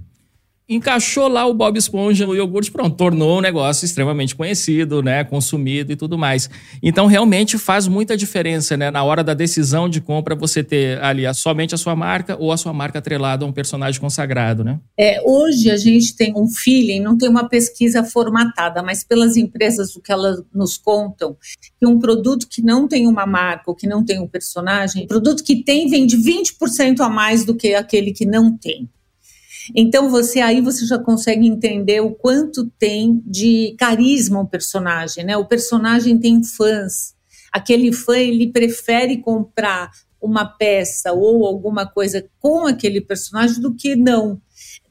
Encaixou 0.70 1.28
lá 1.28 1.46
o 1.46 1.54
Bob 1.54 1.78
Esponja 1.78 2.26
no 2.26 2.36
iogurte, 2.36 2.72
pronto, 2.72 2.96
tornou 2.96 3.38
um 3.38 3.42
negócio 3.42 3.86
extremamente 3.86 4.36
conhecido, 4.36 5.02
né, 5.02 5.24
consumido 5.24 5.94
e 5.94 5.96
tudo 5.96 6.18
mais. 6.18 6.50
Então, 6.84 7.06
realmente 7.06 7.58
faz 7.58 7.88
muita 7.88 8.18
diferença, 8.18 8.76
né, 8.76 8.92
na 8.92 9.04
hora 9.04 9.24
da 9.24 9.34
decisão 9.34 9.88
de 9.88 10.02
compra 10.02 10.36
você 10.36 10.64
ter 10.64 11.02
ali 11.02 11.24
somente 11.34 11.74
a 11.74 11.78
sua 11.78 11.96
marca 11.96 12.36
ou 12.38 12.52
a 12.52 12.58
sua 12.58 12.74
marca 12.74 13.00
atrelada 13.00 13.46
a 13.46 13.48
um 13.48 13.54
personagem 13.54 14.00
consagrado, 14.00 14.64
né? 14.64 14.80
É, 15.00 15.22
hoje 15.26 15.72
a 15.72 15.78
gente 15.78 16.16
tem 16.16 16.34
um 16.36 16.48
feeling, 16.50 17.00
não 17.00 17.18
tem 17.18 17.30
uma 17.30 17.48
pesquisa 17.48 18.04
formatada, 18.04 18.84
mas 18.84 19.04
pelas 19.04 19.38
empresas 19.38 19.96
o 19.96 20.02
que 20.02 20.12
elas 20.12 20.42
nos 20.54 20.78
contam, 20.78 21.38
que 21.80 21.88
um 21.88 21.98
produto 21.98 22.48
que 22.50 22.62
não 22.62 22.88
tem 22.88 23.08
uma 23.08 23.26
marca 23.26 23.64
ou 23.68 23.76
que 23.76 23.88
não 23.88 24.04
tem 24.04 24.20
um 24.20 24.28
personagem, 24.28 25.08
produto 25.08 25.44
que 25.44 25.64
tem 25.64 25.88
vende 25.90 26.18
20% 26.18 27.00
a 27.00 27.10
mais 27.10 27.46
do 27.46 27.56
que 27.56 27.74
aquele 27.74 28.12
que 28.12 28.26
não 28.26 28.56
tem. 28.58 28.90
Então 29.76 30.10
você 30.10 30.40
aí 30.40 30.62
você 30.62 30.86
já 30.86 30.98
consegue 30.98 31.48
entender 31.48 32.02
o 32.02 32.12
quanto 32.12 32.70
tem 32.80 33.22
de 33.26 33.76
carisma 33.78 34.42
o 34.42 34.48
personagem, 34.48 35.24
né? 35.24 35.38
O 35.38 35.46
personagem 35.46 36.18
tem 36.18 36.44
fãs. 36.44 37.16
Aquele 37.52 37.92
fã 37.92 38.18
ele 38.18 38.52
prefere 38.52 39.18
comprar 39.18 39.92
uma 40.22 40.46
peça 40.46 41.14
ou 41.14 41.46
alguma 41.46 41.86
coisa 41.86 42.28
com 42.40 42.66
aquele 42.66 43.02
personagem 43.02 43.62
do 43.62 43.74
que 43.74 43.96
não. 43.96 44.42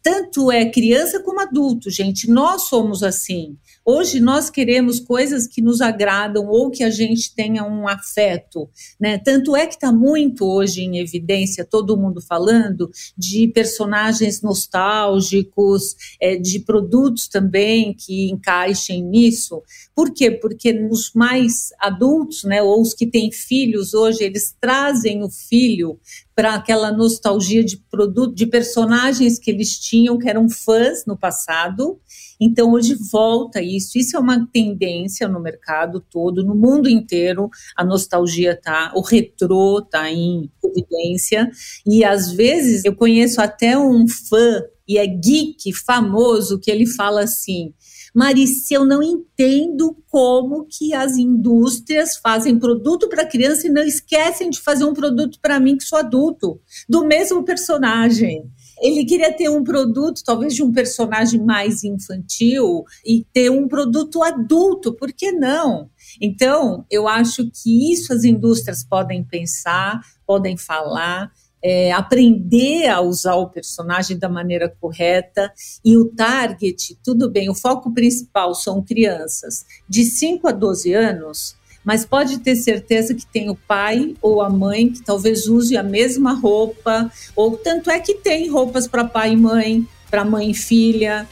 Tanto 0.07 0.53
é 0.53 0.71
criança 0.71 1.21
como 1.21 1.41
adulto, 1.41 1.91
gente. 1.91 2.31
Nós 2.31 2.69
somos 2.69 3.03
assim. 3.03 3.57
Hoje 3.85 4.21
nós 4.21 4.49
queremos 4.49 5.01
coisas 5.01 5.49
que 5.49 5.61
nos 5.61 5.81
agradam 5.81 6.47
ou 6.47 6.71
que 6.71 6.85
a 6.85 6.91
gente 6.91 7.35
tenha 7.35 7.65
um 7.65 7.89
afeto, 7.89 8.71
né? 9.01 9.19
Tanto 9.19 9.57
é 9.57 9.67
que 9.67 9.75
está 9.75 9.93
muito 9.93 10.45
hoje 10.45 10.83
em 10.83 10.99
evidência, 10.99 11.65
todo 11.65 11.97
mundo 11.97 12.21
falando 12.21 12.89
de 13.19 13.49
personagens 13.49 14.43
nostálgicos, 14.43 15.97
é, 16.21 16.37
de 16.37 16.61
produtos 16.61 17.27
também 17.27 17.93
que 17.93 18.31
encaixem 18.31 19.03
nisso. 19.03 19.61
Por 19.93 20.15
quê? 20.15 20.31
Porque 20.31 20.73
os 20.89 21.11
mais 21.15 21.71
adultos, 21.81 22.45
né, 22.45 22.63
ou 22.63 22.81
os 22.81 22.95
que 22.95 23.09
têm 23.09 23.33
filhos 23.33 23.93
hoje, 23.93 24.23
eles 24.23 24.55
trazem 24.61 25.25
o 25.25 25.29
filho 25.29 25.99
para 26.37 26.55
aquela 26.55 26.93
nostalgia 26.93 27.65
de 27.65 27.79
produto, 27.79 28.35
de 28.35 28.47
personagens 28.47 29.39
que 29.39 29.51
eles 29.51 29.79
tinham, 29.79 29.96
que 30.19 30.29
eram 30.29 30.49
fãs 30.49 31.05
no 31.07 31.17
passado. 31.17 31.99
Então, 32.41 32.73
hoje 32.73 32.95
volta 33.11 33.61
isso. 33.63 33.99
Isso 33.99 34.17
é 34.17 34.21
uma 34.21 34.47
tendência 34.53 35.27
no 35.29 35.41
mercado 35.41 36.05
todo, 36.11 36.45
no 36.45 36.55
mundo 36.55 36.89
inteiro. 36.89 37.49
A 37.77 37.85
nostalgia 37.85 38.59
tá, 38.61 38.93
o 38.95 39.01
retrô 39.01 39.81
tá 39.83 40.11
em 40.11 40.51
evidência. 40.63 41.51
E 41.87 42.05
às 42.05 42.31
vezes 42.33 42.85
eu 42.85 42.95
conheço 42.95 43.41
até 43.41 43.79
um 43.79 44.07
fã 44.07 44.63
e 44.89 44.99
é 44.99 45.07
geek 45.07 45.73
famoso 45.73 46.59
que 46.61 46.71
ele 46.71 46.87
fala 46.87 47.23
assim: 47.23 47.73
Marice, 48.15 48.73
eu 48.73 48.83
não 48.85 49.03
entendo 49.03 49.95
como 50.09 50.67
que 50.67 50.95
as 50.95 51.19
indústrias 51.19 52.17
fazem 52.17 52.59
produto 52.59 53.09
para 53.09 53.27
criança 53.27 53.67
e 53.67 53.71
não 53.71 53.83
esquecem 53.83 54.49
de 54.49 54.61
fazer 54.61 54.85
um 54.85 54.95
produto 54.95 55.39
para 55.41 55.61
mim 55.61 55.77
que 55.77 55.85
sou 55.85 55.99
adulto, 55.99 56.59
do 56.89 57.05
mesmo 57.05 57.45
personagem. 57.45 58.51
Ele 58.81 59.05
queria 59.05 59.33
ter 59.33 59.49
um 59.49 59.65
produto, 59.65 60.23
talvez 60.25 60.55
de 60.55 60.63
um 60.63 60.73
personagem 60.73 61.43
mais 61.43 61.83
infantil, 61.85 62.85
e 63.05 63.25
ter 63.33 63.51
um 63.51 63.67
produto 63.67 64.23
adulto, 64.23 64.95
por 64.95 65.13
que 65.13 65.33
não? 65.33 65.91
Então, 66.21 66.85
eu 66.91 67.09
acho 67.09 67.51
que 67.51 67.93
isso 67.93 68.13
as 68.13 68.25
indústrias 68.25 68.85
podem 68.85 69.25
pensar, 69.25 70.01
podem 70.27 70.57
falar, 70.57 71.31
é, 71.63 71.91
aprender 71.91 72.87
a 72.87 73.01
usar 73.01 73.35
o 73.35 73.49
personagem 73.49 74.19
da 74.19 74.29
maneira 74.29 74.69
correta 74.81 75.53
e 75.85 75.97
o 75.97 76.05
target, 76.05 76.97
tudo 77.03 77.31
bem, 77.31 77.51
o 77.51 77.55
foco 77.55 77.93
principal 77.93 78.55
são 78.55 78.83
crianças 78.83 79.65
de 79.89 80.05
5 80.05 80.47
a 80.47 80.53
12 80.53 80.93
anos, 80.93 81.57
mas 81.87 82.05
pode 82.05 82.41
ter 82.41 82.57
certeza 82.57 83.15
que 83.15 83.25
tem 83.25 83.49
o 83.49 83.55
pai 83.55 84.15
ou 84.21 84.43
a 84.43 84.51
mãe 84.51 84.91
que 84.91 85.01
talvez 85.01 85.47
use 85.47 85.75
a 85.75 85.83
mesma 85.83 86.35
roupa, 86.35 87.11
ou 87.35 87.57
tanto 87.57 87.91
é 87.91 87.99
que 87.99 88.15
tem 88.15 88.51
roupas 88.51 88.87
para 88.87 89.05
pai 89.05 89.33
e 89.33 89.37
mãe, 89.37 89.89
para 90.11 90.25
mãe 90.25 90.51
e 90.51 90.55
filha, 90.55 91.27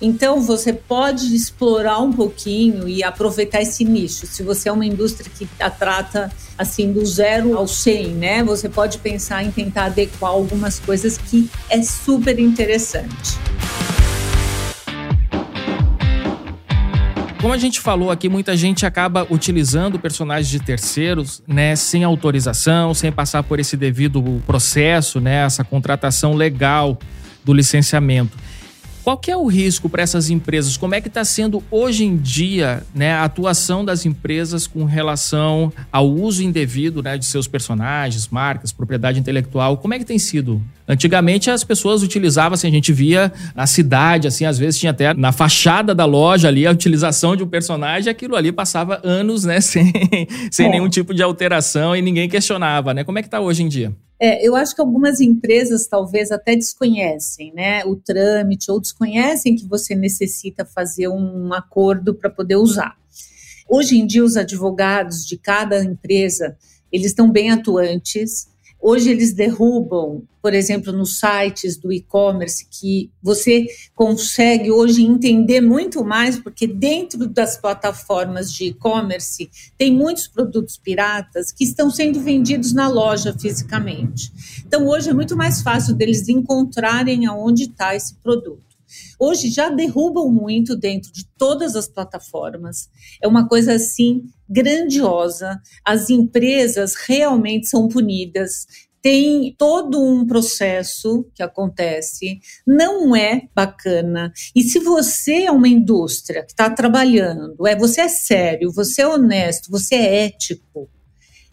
então, 0.00 0.42
você 0.42 0.72
pode 0.72 1.34
explorar 1.34 2.00
um 2.00 2.12
pouquinho 2.12 2.86
e 2.88 3.02
aproveitar 3.02 3.62
esse 3.62 3.84
nicho. 3.84 4.26
Se 4.26 4.42
você 4.42 4.68
é 4.68 4.72
uma 4.72 4.84
indústria 4.84 5.30
que 5.34 5.48
a 5.58 5.70
trata 5.70 6.30
assim 6.58 6.92
do 6.92 7.04
zero 7.04 7.56
ao 7.56 7.66
100, 7.66 8.08
né? 8.08 8.44
Você 8.44 8.68
pode 8.68 8.98
pensar 8.98 9.42
em 9.42 9.50
tentar 9.50 9.86
adequar 9.86 10.32
algumas 10.32 10.78
coisas 10.78 11.16
que 11.16 11.50
é 11.70 11.82
super 11.82 12.38
interessante. 12.38 13.38
Como 17.46 17.54
a 17.54 17.58
gente 17.58 17.80
falou 17.80 18.10
aqui, 18.10 18.28
muita 18.28 18.56
gente 18.56 18.84
acaba 18.84 19.24
utilizando 19.30 20.00
personagens 20.00 20.48
de 20.48 20.58
terceiros, 20.58 21.40
né, 21.46 21.76
sem 21.76 22.02
autorização, 22.02 22.92
sem 22.92 23.12
passar 23.12 23.44
por 23.44 23.60
esse 23.60 23.76
devido 23.76 24.42
processo, 24.44 25.20
né, 25.20 25.44
essa 25.44 25.62
contratação 25.62 26.34
legal 26.34 26.98
do 27.44 27.52
licenciamento. 27.52 28.36
Qual 29.06 29.16
que 29.16 29.30
é 29.30 29.36
o 29.36 29.46
risco 29.46 29.88
para 29.88 30.02
essas 30.02 30.30
empresas? 30.30 30.76
Como 30.76 30.92
é 30.92 31.00
que 31.00 31.06
está 31.06 31.24
sendo 31.24 31.62
hoje 31.70 32.04
em 32.04 32.16
dia 32.16 32.82
né, 32.92 33.12
a 33.12 33.22
atuação 33.22 33.84
das 33.84 34.04
empresas 34.04 34.66
com 34.66 34.82
relação 34.82 35.72
ao 35.92 36.10
uso 36.10 36.42
indevido 36.42 37.00
né, 37.04 37.16
de 37.16 37.24
seus 37.24 37.46
personagens, 37.46 38.26
marcas, 38.26 38.72
propriedade 38.72 39.20
intelectual? 39.20 39.76
Como 39.76 39.94
é 39.94 40.00
que 40.00 40.04
tem 40.04 40.18
sido? 40.18 40.60
Antigamente 40.88 41.48
as 41.48 41.62
pessoas 41.62 42.02
utilizavam, 42.02 42.54
assim, 42.54 42.66
a 42.66 42.70
gente 42.70 42.92
via 42.92 43.32
na 43.54 43.64
cidade, 43.64 44.26
assim, 44.26 44.44
às 44.44 44.58
vezes 44.58 44.80
tinha 44.80 44.90
até 44.90 45.14
na 45.14 45.30
fachada 45.30 45.94
da 45.94 46.04
loja 46.04 46.48
ali 46.48 46.66
a 46.66 46.72
utilização 46.72 47.36
de 47.36 47.44
um 47.44 47.48
personagem, 47.48 48.10
aquilo 48.10 48.34
ali 48.34 48.50
passava 48.50 49.00
anos, 49.04 49.44
né, 49.44 49.60
sem, 49.62 49.92
sem 50.50 50.66
é. 50.66 50.68
nenhum 50.68 50.88
tipo 50.88 51.14
de 51.14 51.22
alteração 51.22 51.94
e 51.94 52.02
ninguém 52.02 52.28
questionava, 52.28 52.92
né? 52.92 53.04
Como 53.04 53.20
é 53.20 53.22
que 53.22 53.28
está 53.28 53.38
hoje 53.38 53.62
em 53.62 53.68
dia? 53.68 53.94
É, 54.18 54.46
eu 54.46 54.56
acho 54.56 54.74
que 54.74 54.80
algumas 54.80 55.20
empresas 55.20 55.86
talvez 55.86 56.30
até 56.30 56.56
desconhecem 56.56 57.52
né, 57.52 57.84
o 57.84 57.96
trâmite 57.96 58.70
ou 58.70 58.80
desconhecem 58.80 59.54
que 59.54 59.66
você 59.66 59.94
necessita 59.94 60.64
fazer 60.64 61.08
um 61.08 61.52
acordo 61.52 62.14
para 62.14 62.30
poder 62.30 62.56
usar. 62.56 62.96
Hoje 63.68 63.98
em 63.98 64.06
dia, 64.06 64.24
os 64.24 64.36
advogados 64.36 65.26
de 65.26 65.36
cada 65.36 65.82
empresa, 65.82 66.56
eles 66.90 67.08
estão 67.08 67.30
bem 67.30 67.50
atuantes, 67.50 68.48
Hoje 68.88 69.10
eles 69.10 69.32
derrubam, 69.32 70.22
por 70.40 70.54
exemplo, 70.54 70.92
nos 70.92 71.18
sites 71.18 71.76
do 71.76 71.92
e-commerce, 71.92 72.64
que 72.70 73.10
você 73.20 73.66
consegue 73.96 74.70
hoje 74.70 75.02
entender 75.02 75.60
muito 75.60 76.04
mais, 76.04 76.38
porque 76.38 76.68
dentro 76.68 77.26
das 77.26 77.56
plataformas 77.60 78.52
de 78.52 78.66
e-commerce 78.66 79.50
tem 79.76 79.92
muitos 79.92 80.28
produtos 80.28 80.76
piratas 80.76 81.50
que 81.50 81.64
estão 81.64 81.90
sendo 81.90 82.20
vendidos 82.20 82.72
na 82.72 82.86
loja 82.86 83.36
fisicamente. 83.36 84.30
Então 84.64 84.86
hoje 84.86 85.10
é 85.10 85.12
muito 85.12 85.36
mais 85.36 85.62
fácil 85.62 85.92
deles 85.92 86.28
encontrarem 86.28 87.26
aonde 87.26 87.64
está 87.64 87.92
esse 87.92 88.14
produto. 88.14 88.75
Hoje 89.18 89.50
já 89.50 89.68
derrubam 89.68 90.30
muito 90.30 90.76
dentro 90.76 91.12
de 91.12 91.26
todas 91.36 91.76
as 91.76 91.88
plataformas. 91.88 92.88
É 93.22 93.28
uma 93.28 93.48
coisa 93.48 93.74
assim 93.74 94.24
grandiosa. 94.48 95.60
As 95.84 96.10
empresas 96.10 96.94
realmente 96.94 97.68
são 97.68 97.88
punidas. 97.88 98.66
Tem 99.02 99.54
todo 99.56 100.02
um 100.02 100.26
processo 100.26 101.28
que 101.32 101.42
acontece, 101.42 102.40
não 102.66 103.14
é 103.14 103.42
bacana. 103.54 104.32
E 104.54 104.62
se 104.62 104.80
você 104.80 105.44
é 105.44 105.50
uma 105.50 105.68
indústria 105.68 106.42
que 106.42 106.50
está 106.50 106.68
trabalhando, 106.68 107.66
é 107.66 107.76
você 107.76 108.00
é 108.00 108.08
sério, 108.08 108.72
você 108.72 109.02
é 109.02 109.06
honesto, 109.06 109.70
você 109.70 109.94
é 109.94 110.26
ético, 110.26 110.88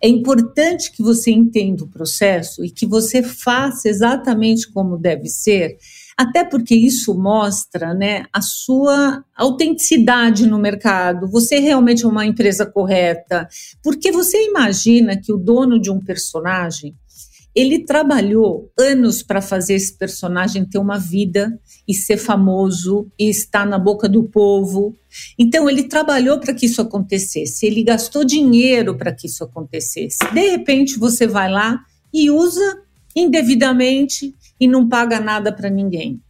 é 0.04 0.08
importante 0.10 0.92
que 0.92 1.02
você 1.02 1.32
entenda 1.32 1.86
o 1.86 1.88
processo 1.88 2.66
e 2.66 2.70
que 2.70 2.86
você 2.86 3.24
faça 3.24 3.88
exatamente 3.88 4.70
como 4.70 4.98
deve 4.98 5.30
ser 5.30 5.78
até 6.18 6.44
porque 6.44 6.76
isso 6.76 7.14
mostra 7.14 7.94
né, 7.94 8.26
a 8.32 8.42
sua 8.42 9.24
autenticidade 9.36 10.46
no 10.48 10.60
mercado. 10.60 11.28
Você 11.30 11.60
realmente 11.60 12.06
é 12.06 12.08
uma 12.08 12.26
empresa 12.26 12.66
correta. 12.66 13.48
Porque 13.82 14.12
você 14.12 14.46
imagina 14.48 15.18
que 15.18 15.34
o 15.34 15.38
dono 15.38 15.80
de 15.80 15.92
um 15.92 16.00
personagem 16.00 16.96
ele 17.56 17.86
trabalhou 17.86 18.72
anos 18.78 19.22
para 19.22 19.42
fazer 19.42 19.76
esse 19.76 19.96
personagem 19.96 20.66
ter 20.66 20.80
uma 20.80 20.98
vida 20.98 21.60
e 21.88 21.94
ser 21.94 22.18
famoso 22.18 23.08
e 23.18 23.30
estar 23.30 23.66
na 23.66 23.78
boca 23.78 24.10
do 24.10 24.24
povo. 24.24 24.96
Então 25.38 25.70
ele 25.70 25.84
trabalhou 25.84 26.40
para 26.40 26.54
que 26.54 26.66
isso 26.66 26.82
acontecesse, 26.82 27.66
ele 27.66 27.84
gastou 27.84 28.24
dinheiro 28.24 28.98
para 28.98 29.14
que 29.14 29.28
isso 29.28 29.44
acontecesse. 29.44 30.18
De 30.34 30.50
repente 30.50 30.98
você 30.98 31.28
vai 31.28 31.50
lá 31.50 31.80
e 32.12 32.32
usa 32.32 32.82
indevidamente 33.16 34.36
e 34.64 34.68
não 34.68 34.88
paga 34.88 35.20
nada 35.20 35.52
para 35.52 35.70
ninguém. 35.70 36.22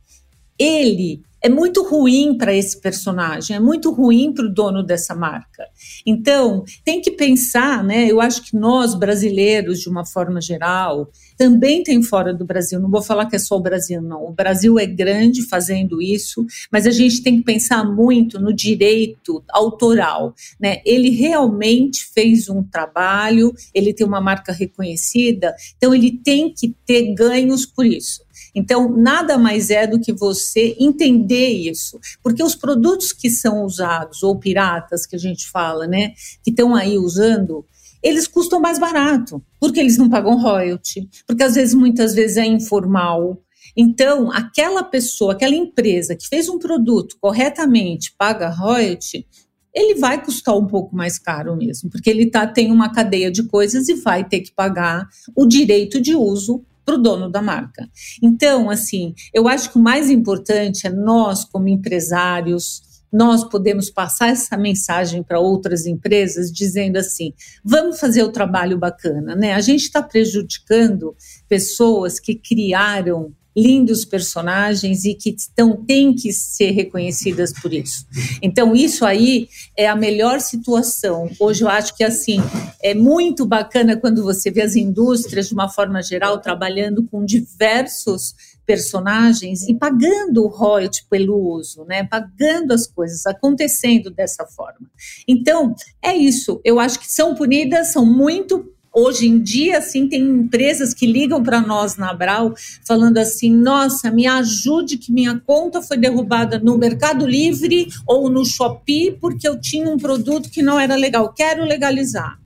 ele 0.58 1.24
é 1.44 1.50
muito 1.50 1.84
ruim 1.84 2.38
para 2.38 2.56
esse 2.56 2.80
personagem, 2.80 3.54
é 3.54 3.60
muito 3.60 3.92
ruim 3.92 4.32
para 4.34 4.46
o 4.46 4.54
dono 4.54 4.82
dessa 4.82 5.14
marca. 5.14 5.68
Então, 6.06 6.64
tem 6.86 7.02
que 7.02 7.12
pensar, 7.12 7.84
né? 7.84 8.10
Eu 8.10 8.22
acho 8.22 8.44
que 8.44 8.56
nós, 8.56 8.96
brasileiros, 8.96 9.82
de 9.82 9.90
uma 9.90 10.06
forma 10.06 10.40
geral, 10.40 11.12
também 11.38 11.84
tem 11.84 12.02
fora 12.02 12.34
do 12.34 12.46
Brasil. 12.46 12.80
Não 12.80 12.90
vou 12.90 13.02
falar 13.02 13.26
que 13.26 13.36
é 13.36 13.40
só 13.40 13.58
o 13.58 13.62
Brasil, 13.62 14.02
não. 14.02 14.24
O 14.24 14.32
Brasil 14.32 14.80
é 14.80 14.86
grande 14.86 15.46
fazendo 15.46 16.02
isso, 16.02 16.46
mas 16.72 16.88
a 16.88 16.92
gente 16.92 17.22
tem 17.22 17.40
que 17.40 17.44
pensar 17.44 17.84
muito 17.84 18.40
no 18.40 18.54
direito 18.54 19.44
autoral. 19.50 20.34
Né? 20.58 20.82
Ele 20.86 21.10
realmente 21.10 22.06
fez 22.14 22.48
um 22.48 22.64
trabalho, 22.64 23.54
ele 23.74 23.94
tem 23.94 24.08
uma 24.08 24.22
marca 24.22 24.54
reconhecida, 24.54 25.54
então 25.76 25.94
ele 25.94 26.12
tem 26.24 26.54
que 26.54 26.74
ter 26.86 27.14
ganhos 27.14 27.66
por 27.66 27.86
isso. 27.86 28.23
Então, 28.56 28.96
nada 28.96 29.38
mais 29.38 29.70
é 29.70 29.88
do 29.88 30.00
que 30.00 30.14
você 30.14 30.76
entender 30.80 31.50
isso, 31.50 32.00
porque 32.22 32.44
os 32.44 32.56
produtos 32.56 33.12
que 33.12 33.30
são 33.30 33.66
usados, 33.66 34.22
ou 34.22 34.38
piratas 34.38 35.06
que 35.06 35.16
a 35.16 35.20
gente 35.20 35.50
fala, 35.50 35.88
né, 35.88 36.14
que 36.44 36.52
estão 36.52 36.76
aí 36.76 36.98
usando, 36.98 37.66
eles 38.02 38.28
custam 38.28 38.60
mais 38.60 38.78
barato, 38.78 39.42
porque 39.60 39.80
eles 39.80 39.98
não 39.98 40.10
pagam 40.10 40.40
royalty, 40.40 41.10
porque 41.26 41.42
às 41.42 41.56
vezes, 41.56 41.74
muitas 41.74 42.14
vezes 42.14 42.38
é 42.38 42.46
informal. 42.46 43.42
Então, 43.76 44.32
aquela 44.32 44.84
pessoa, 44.84 45.34
aquela 45.34 45.56
empresa 45.56 46.16
que 46.16 46.28
fez 46.28 46.48
um 46.50 46.60
produto 46.60 47.18
corretamente, 47.20 48.14
paga 48.18 48.50
royalty, 48.50 49.26
ele 49.74 49.96
vai 49.96 50.24
custar 50.24 50.56
um 50.56 50.68
pouco 50.68 50.96
mais 50.96 51.18
caro 51.18 51.56
mesmo, 51.56 51.90
porque 51.90 52.10
ele 52.10 52.30
tá, 52.30 52.46
tem 52.46 52.72
uma 52.72 52.92
cadeia 52.92 53.32
de 53.32 53.44
coisas 53.44 53.90
e 53.90 53.96
vai 53.96 54.24
ter 54.24 54.42
que 54.42 54.52
pagar 54.52 55.08
o 55.36 55.48
direito 55.48 56.00
de 56.00 56.14
uso 56.14 56.64
para 56.86 56.96
o 56.96 56.98
dono 56.98 57.30
da 57.30 57.42
marca. 57.42 57.90
Então, 58.22 58.70
assim, 58.70 59.14
eu 59.34 59.48
acho 59.48 59.72
que 59.72 59.78
o 59.78 59.82
mais 59.82 60.10
importante 60.10 60.88
é 60.88 60.90
nós, 60.90 61.46
como 61.46 61.68
empresários, 61.68 62.82
nós 63.14 63.44
podemos 63.44 63.92
passar 63.92 64.30
essa 64.30 64.58
mensagem 64.58 65.22
para 65.22 65.40
outras 65.40 65.86
empresas 65.86 66.52
dizendo 66.52 66.98
assim: 66.98 67.32
vamos 67.64 68.00
fazer 68.00 68.24
o 68.24 68.32
trabalho 68.32 68.78
bacana, 68.78 69.36
né? 69.36 69.54
A 69.54 69.62
gente 69.62 69.84
está 69.84 70.02
prejudicando 70.02 71.16
pessoas 71.48 72.20
que 72.20 72.34
criaram 72.34 73.32
lindos 73.56 74.06
personagens 74.06 75.06
e 75.06 75.14
que 75.14 75.30
estão, 75.30 75.76
têm 75.86 76.14
que 76.14 76.32
ser 76.34 76.72
reconhecidas 76.72 77.54
por 77.54 77.74
isso. 77.74 78.06
Então, 78.42 78.76
isso 78.76 79.06
aí 79.06 79.48
é 79.78 79.88
a 79.88 79.96
melhor 79.96 80.40
situação. 80.40 81.30
Hoje 81.40 81.64
eu 81.64 81.70
acho 81.70 81.96
que 81.96 82.04
assim 82.04 82.40
é 82.82 82.94
muito 82.94 83.46
bacana 83.46 83.96
quando 83.96 84.24
você 84.24 84.50
vê 84.50 84.62
as 84.62 84.76
indústrias, 84.76 85.48
de 85.48 85.54
uma 85.54 85.70
forma 85.70 86.02
geral, 86.02 86.40
trabalhando 86.40 87.04
com 87.04 87.24
diversos 87.24 88.34
personagens 88.66 89.68
e 89.68 89.76
pagando 89.76 90.44
o 90.44 90.48
royalty 90.48 91.06
pelo 91.10 91.38
uso, 91.38 91.84
né? 91.86 92.04
Pagando 92.06 92.74
as 92.74 92.88
coisas, 92.88 93.26
acontecendo 93.26 94.10
dessa 94.10 94.46
forma. 94.46 94.90
Então, 95.28 95.76
é 96.02 96.16
isso. 96.16 96.62
Eu 96.64 96.80
acho 96.80 97.00
que 97.00 97.12
são 97.12 97.36
punidas, 97.36 97.92
são 97.92 98.06
muito 98.06 98.73
Hoje 98.96 99.28
em 99.28 99.40
dia, 99.40 99.80
assim, 99.80 100.08
tem 100.08 100.22
empresas 100.22 100.94
que 100.94 101.08
ligam 101.08 101.42
para 101.42 101.60
nós 101.60 101.98
na 101.98 102.12
Abral 102.12 102.54
falando 102.86 103.18
assim: 103.18 103.52
nossa, 103.52 104.12
me 104.12 104.28
ajude 104.28 104.98
que 104.98 105.12
minha 105.12 105.40
conta 105.40 105.82
foi 105.82 105.98
derrubada 105.98 106.60
no 106.60 106.78
Mercado 106.78 107.26
Livre 107.26 107.88
ou 108.08 108.30
no 108.30 108.46
Shopee 108.46 109.18
porque 109.20 109.48
eu 109.48 109.60
tinha 109.60 109.90
um 109.90 109.98
produto 109.98 110.50
que 110.50 110.62
não 110.62 110.80
era 110.80 110.96
legal, 110.96 111.34
quero 111.34 111.64
legalizar. 111.64 112.40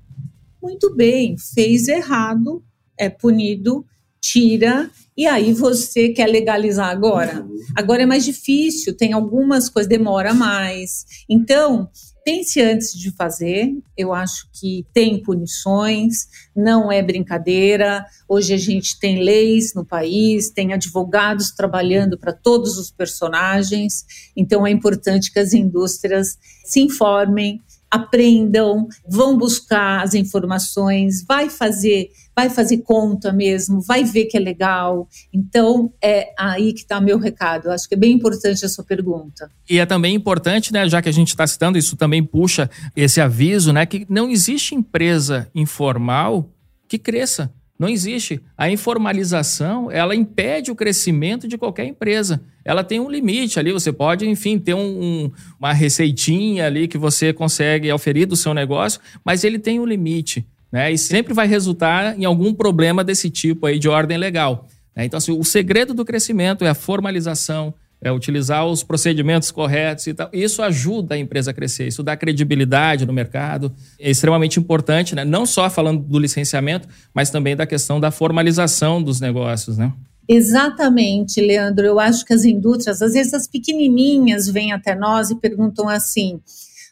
Muito 0.63 0.95
bem, 0.95 1.35
fez 1.37 1.87
errado, 1.87 2.63
é 2.97 3.09
punido, 3.09 3.85
tira 4.21 4.89
e 5.17 5.25
aí 5.25 5.51
você 5.51 6.09
quer 6.09 6.27
legalizar 6.27 6.89
agora? 6.89 7.43
Agora 7.75 8.03
é 8.03 8.05
mais 8.05 8.23
difícil, 8.23 8.95
tem 8.95 9.13
algumas 9.13 9.67
coisas, 9.67 9.89
demora 9.89 10.31
mais. 10.31 11.05
Então, 11.27 11.89
pense 12.27 12.61
antes 12.61 12.91
de 12.91 13.09
fazer. 13.11 13.73
Eu 13.95 14.13
acho 14.13 14.49
que 14.51 14.85
tem 14.93 15.23
punições, 15.23 16.27
não 16.53 16.91
é 16.91 17.01
brincadeira. 17.01 18.05
Hoje 18.27 18.53
a 18.53 18.57
gente 18.57 18.99
tem 18.99 19.23
leis 19.23 19.73
no 19.73 19.85
país, 19.85 20.49
tem 20.49 20.73
advogados 20.73 21.51
trabalhando 21.51 22.17
para 22.17 22.33
todos 22.33 22.77
os 22.77 22.91
personagens. 22.91 24.05
Então 24.35 24.67
é 24.67 24.71
importante 24.71 25.31
que 25.31 25.39
as 25.39 25.53
indústrias 25.53 26.37
se 26.65 26.81
informem, 26.81 27.61
aprendam, 27.89 28.89
vão 29.07 29.37
buscar 29.37 30.03
as 30.03 30.13
informações, 30.13 31.23
vai 31.25 31.49
fazer, 31.49 32.11
vai 32.37 32.51
fazer 32.51 32.83
conta 32.83 33.33
mesmo, 33.33 33.81
vai 33.81 34.03
ver 34.03 34.25
que 34.25 34.37
é 34.37 34.39
legal. 34.39 35.09
Então 35.33 35.91
é 35.99 36.31
aí 36.37 36.71
que 36.71 36.81
está 36.81 37.01
meu 37.01 37.17
recado. 37.17 37.71
acho 37.71 37.89
que 37.89 37.95
é 37.95 37.97
bem 37.97 38.13
importante 38.13 38.63
a 38.63 38.69
sua 38.69 38.83
pergunta. 38.83 39.49
E 39.67 39.79
é 39.79 39.87
também 39.87 40.13
importante, 40.13 40.71
né, 40.71 40.87
já 40.87 41.01
que 41.01 41.09
a 41.09 41.11
gente 41.11 41.29
está 41.29 41.47
citando 41.47 41.79
isso, 41.79 41.97
também 41.97 42.23
puxa 42.23 42.69
esse 42.95 43.19
aviso, 43.19 43.73
né, 43.73 43.87
que 43.87 44.05
não 44.07 44.29
existe 44.29 44.75
empresa 44.75 45.49
informal 45.55 46.51
que 46.87 46.99
cresça. 46.99 47.51
Não 47.79 47.89
existe. 47.89 48.39
A 48.55 48.69
informalização, 48.69 49.89
ela 49.89 50.15
impede 50.15 50.69
o 50.69 50.75
crescimento 50.75 51.47
de 51.47 51.57
qualquer 51.57 51.85
empresa. 51.85 52.41
Ela 52.63 52.83
tem 52.83 52.99
um 52.99 53.09
limite 53.09 53.59
ali, 53.59 53.71
você 53.71 53.91
pode, 53.91 54.27
enfim, 54.27 54.59
ter 54.59 54.75
um, 54.75 54.79
um, 54.79 55.31
uma 55.59 55.73
receitinha 55.73 56.67
ali 56.67 56.87
que 56.87 56.97
você 56.99 57.33
consegue 57.33 57.91
oferir 57.91 58.27
do 58.27 58.35
seu 58.35 58.53
negócio, 58.53 58.99
mas 59.23 59.43
ele 59.43 59.57
tem 59.57 59.79
um 59.79 59.85
limite, 59.85 60.45
né? 60.71 60.91
E 60.91 60.97
sempre 60.97 61.33
vai 61.33 61.47
resultar 61.47 62.17
em 62.17 62.25
algum 62.25 62.53
problema 62.53 63.03
desse 63.03 63.29
tipo 63.29 63.65
aí 63.65 63.79
de 63.79 63.87
ordem 63.87 64.17
legal. 64.17 64.67
Né? 64.95 65.05
Então, 65.05 65.17
assim, 65.17 65.31
o 65.31 65.43
segredo 65.43 65.93
do 65.93 66.03
crescimento 66.03 66.65
é 66.65 66.69
a 66.69 66.75
formalização, 66.75 67.73
é, 68.01 68.11
utilizar 68.11 68.65
os 68.65 68.83
procedimentos 68.83 69.49
corretos 69.51 70.07
e 70.07 70.13
tal. 70.13 70.29
Isso 70.31 70.61
ajuda 70.61 71.15
a 71.15 71.17
empresa 71.17 71.51
a 71.51 71.53
crescer, 71.53 71.87
isso 71.87 72.03
dá 72.03 72.15
credibilidade 72.15 73.05
no 73.05 73.13
mercado. 73.13 73.73
É 73.99 74.09
extremamente 74.09 74.59
importante, 74.59 75.15
né? 75.15 75.23
não 75.23 75.45
só 75.45 75.69
falando 75.69 76.01
do 76.03 76.19
licenciamento, 76.19 76.87
mas 77.13 77.29
também 77.29 77.55
da 77.55 77.65
questão 77.65 77.99
da 77.99 78.11
formalização 78.11 79.01
dos 79.01 79.19
negócios, 79.19 79.77
né? 79.77 79.93
Exatamente, 80.29 81.39
Leandro. 81.39 81.85
Eu 81.85 81.99
acho 81.99 82.25
que 82.25 82.33
as 82.33 82.43
indústrias, 82.43 83.01
às 83.01 83.13
vezes 83.13 83.33
as 83.33 83.47
pequenininhas 83.47 84.49
vêm 84.49 84.73
até 84.73 84.93
nós 84.93 85.29
e 85.29 85.35
perguntam 85.35 85.87
assim: 85.87 86.41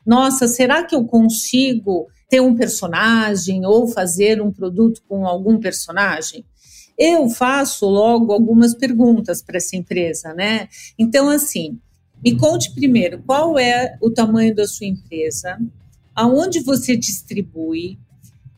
nossa, 0.06 0.48
será 0.48 0.84
que 0.84 0.96
eu 0.96 1.04
consigo 1.04 2.08
ter 2.30 2.42
um 2.42 2.56
personagem 2.56 3.66
ou 3.66 3.88
fazer 3.88 4.42
um 4.42 4.52
produto 4.52 5.02
com 5.08 5.26
algum 5.26 5.60
personagem? 5.60 6.46
eu 6.98 7.30
faço 7.30 7.86
logo 7.86 8.32
algumas 8.32 8.74
perguntas 8.74 9.42
para 9.42 9.58
essa 9.58 9.76
empresa, 9.76 10.34
né? 10.34 10.70
Então, 10.98 11.30
assim, 11.30 11.78
me 12.24 12.38
conte 12.38 12.74
primeiro 12.74 13.22
qual 13.26 13.60
é 13.60 13.98
o 14.02 14.10
tamanho 14.10 14.56
da 14.56 14.66
sua 14.66 14.88
empresa, 14.88 15.60
aonde 16.16 16.62
você 16.62 16.96
distribui, 16.96 18.00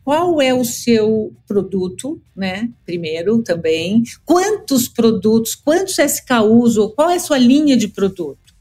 qual 0.04 0.40
é 0.42 0.54
o 0.54 0.64
seu 0.64 1.34
produto, 1.46 2.22
né? 2.36 2.70
Primeiro 2.86 3.42
também, 3.42 4.04
quantos 4.24 4.88
produtos, 4.88 5.56
quantos 5.56 5.98
SKUs 5.98 6.78
ou 6.78 6.92
qual 6.92 7.10
é 7.10 7.16
a 7.16 7.20
sua 7.20 7.38
linha 7.38 7.76
de 7.76 7.88
produto? 7.88 8.56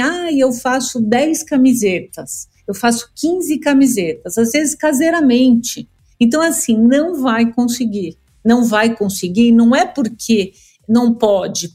Ah, 0.00 0.32
eu 0.32 0.52
faço 0.52 1.00
10 1.00 1.44
camisetas, 1.44 2.48
eu 2.66 2.74
faço 2.74 3.10
15 3.14 3.58
camisetas, 3.58 4.38
às 4.38 4.52
vezes 4.52 4.74
caseiramente. 4.74 5.88
Então, 6.18 6.40
assim, 6.40 6.76
não 6.76 7.20
vai 7.20 7.52
conseguir 7.52 8.18
não 8.44 8.64
vai 8.64 8.94
conseguir, 8.94 9.50
não 9.52 9.74
é 9.74 9.86
porque 9.86 10.52
não 10.88 11.14
pode. 11.14 11.70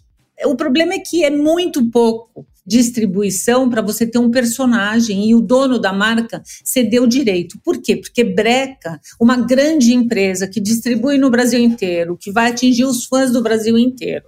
O 0.45 0.55
problema 0.55 0.93
é 0.93 0.99
que 0.99 1.23
é 1.23 1.29
muito 1.29 1.89
pouco 1.89 2.45
distribuição 2.65 3.67
para 3.67 3.81
você 3.81 4.05
ter 4.05 4.19
um 4.19 4.29
personagem 4.29 5.27
e 5.27 5.33
o 5.33 5.41
dono 5.41 5.79
da 5.79 5.91
marca 5.91 6.41
cedeu 6.63 7.07
direito. 7.07 7.59
Por 7.63 7.81
quê? 7.81 7.95
Porque 7.95 8.23
Breca, 8.23 9.01
uma 9.19 9.35
grande 9.35 9.91
empresa 9.91 10.47
que 10.47 10.59
distribui 10.59 11.17
no 11.17 11.31
Brasil 11.31 11.59
inteiro, 11.59 12.15
que 12.15 12.31
vai 12.31 12.51
atingir 12.51 12.85
os 12.85 13.05
fãs 13.05 13.31
do 13.31 13.41
Brasil 13.41 13.75
inteiro, 13.75 14.27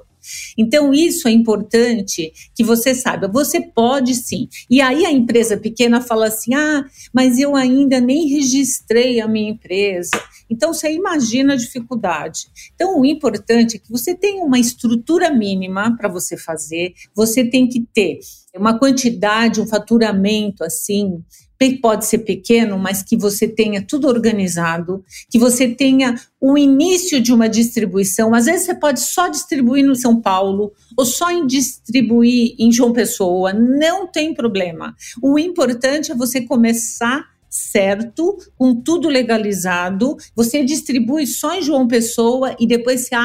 então, 0.57 0.93
isso 0.93 1.27
é 1.27 1.31
importante 1.31 2.31
que 2.55 2.63
você 2.63 2.93
saiba. 2.93 3.27
Você 3.27 3.61
pode 3.61 4.15
sim. 4.15 4.47
E 4.69 4.81
aí 4.81 5.05
a 5.05 5.11
empresa 5.11 5.57
pequena 5.57 6.01
fala 6.01 6.27
assim: 6.27 6.53
ah, 6.53 6.85
mas 7.13 7.39
eu 7.39 7.55
ainda 7.55 7.99
nem 7.99 8.27
registrei 8.27 9.19
a 9.19 9.27
minha 9.27 9.51
empresa. 9.51 10.11
Então, 10.49 10.73
você 10.73 10.91
imagina 10.91 11.53
a 11.53 11.57
dificuldade. 11.57 12.47
Então, 12.75 12.99
o 12.99 13.05
importante 13.05 13.77
é 13.77 13.79
que 13.79 13.89
você 13.89 14.13
tenha 14.13 14.43
uma 14.43 14.59
estrutura 14.59 15.31
mínima 15.31 15.95
para 15.95 16.09
você 16.09 16.35
fazer, 16.35 16.93
você 17.15 17.43
tem 17.43 17.67
que 17.67 17.81
ter 17.93 18.19
uma 18.55 18.77
quantidade, 18.77 19.61
um 19.61 19.67
faturamento 19.67 20.63
assim 20.63 21.23
pode 21.69 22.05
ser 22.05 22.19
pequeno, 22.19 22.77
mas 22.77 23.03
que 23.03 23.15
você 23.15 23.47
tenha 23.47 23.85
tudo 23.85 24.07
organizado, 24.07 25.03
que 25.29 25.37
você 25.37 25.67
tenha 25.67 26.15
o 26.39 26.57
início 26.57 27.21
de 27.21 27.31
uma 27.31 27.47
distribuição. 27.47 28.33
Às 28.33 28.45
vezes 28.45 28.65
você 28.65 28.75
pode 28.75 29.01
só 29.01 29.27
distribuir 29.27 29.85
no 29.85 29.95
São 29.95 30.19
Paulo 30.19 30.71
ou 30.97 31.05
só 31.05 31.29
em 31.29 31.45
distribuir 31.45 32.55
em 32.57 32.71
João 32.71 32.93
Pessoa, 32.93 33.53
não 33.53 34.07
tem 34.07 34.33
problema. 34.33 34.95
O 35.21 35.37
importante 35.37 36.11
é 36.11 36.15
você 36.15 36.41
começar 36.41 37.31
certo, 37.51 38.37
com 38.57 38.73
tudo 38.73 39.09
legalizado, 39.09 40.15
você 40.33 40.63
distribui 40.63 41.27
só 41.27 41.53
em 41.53 41.61
João 41.61 41.85
Pessoa 41.85 42.55
e 42.57 42.65
depois 42.65 43.01
você 43.01 43.15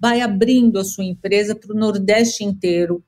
vai 0.00 0.20
abrindo 0.20 0.78
a 0.78 0.84
sua 0.84 1.04
empresa 1.04 1.56
para 1.56 1.74
o 1.74 1.78
Nordeste 1.78 2.44
inteiro, 2.44 3.02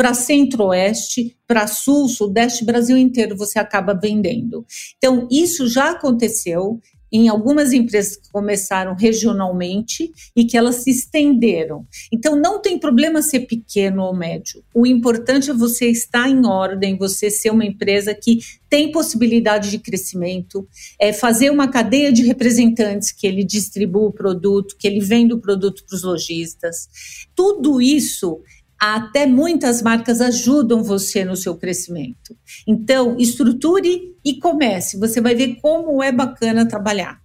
para 0.00 0.14
centro-oeste, 0.14 1.36
para 1.46 1.66
sul, 1.66 2.08
sudeste, 2.08 2.64
Brasil 2.64 2.96
inteiro 2.96 3.36
você 3.36 3.58
acaba 3.58 3.92
vendendo. 3.92 4.64
Então, 4.96 5.28
isso 5.30 5.68
já 5.68 5.90
aconteceu 5.90 6.80
em 7.12 7.28
algumas 7.28 7.74
empresas 7.74 8.16
que 8.16 8.30
começaram 8.30 8.94
regionalmente 8.94 10.10
e 10.34 10.46
que 10.46 10.56
elas 10.56 10.76
se 10.76 10.90
estenderam. 10.90 11.86
Então, 12.10 12.34
não 12.34 12.62
tem 12.62 12.78
problema 12.78 13.20
ser 13.20 13.40
pequeno 13.40 14.04
ou 14.04 14.16
médio. 14.16 14.64
O 14.74 14.86
importante 14.86 15.50
é 15.50 15.54
você 15.54 15.90
estar 15.90 16.30
em 16.30 16.46
ordem, 16.46 16.96
você 16.96 17.30
ser 17.30 17.50
uma 17.50 17.66
empresa 17.66 18.14
que 18.14 18.38
tem 18.70 18.90
possibilidade 18.92 19.70
de 19.70 19.78
crescimento, 19.80 20.66
é 20.98 21.12
fazer 21.12 21.50
uma 21.50 21.68
cadeia 21.68 22.10
de 22.10 22.22
representantes 22.22 23.12
que 23.12 23.26
ele 23.26 23.44
distribua 23.44 24.08
o 24.08 24.12
produto, 24.12 24.76
que 24.78 24.86
ele 24.86 25.00
venda 25.00 25.34
o 25.34 25.40
produto 25.40 25.84
para 25.84 25.96
os 25.96 26.04
lojistas. 26.04 26.88
Tudo 27.34 27.82
isso 27.82 28.40
até 28.80 29.26
muitas 29.26 29.82
marcas 29.82 30.22
ajudam 30.22 30.82
você 30.82 31.22
no 31.22 31.36
seu 31.36 31.54
crescimento. 31.54 32.34
Então, 32.66 33.16
estruture 33.18 34.14
e 34.24 34.38
comece. 34.38 34.98
Você 34.98 35.20
vai 35.20 35.34
ver 35.34 35.58
como 35.60 36.02
é 36.02 36.10
bacana 36.10 36.66
trabalhar. 36.66 37.20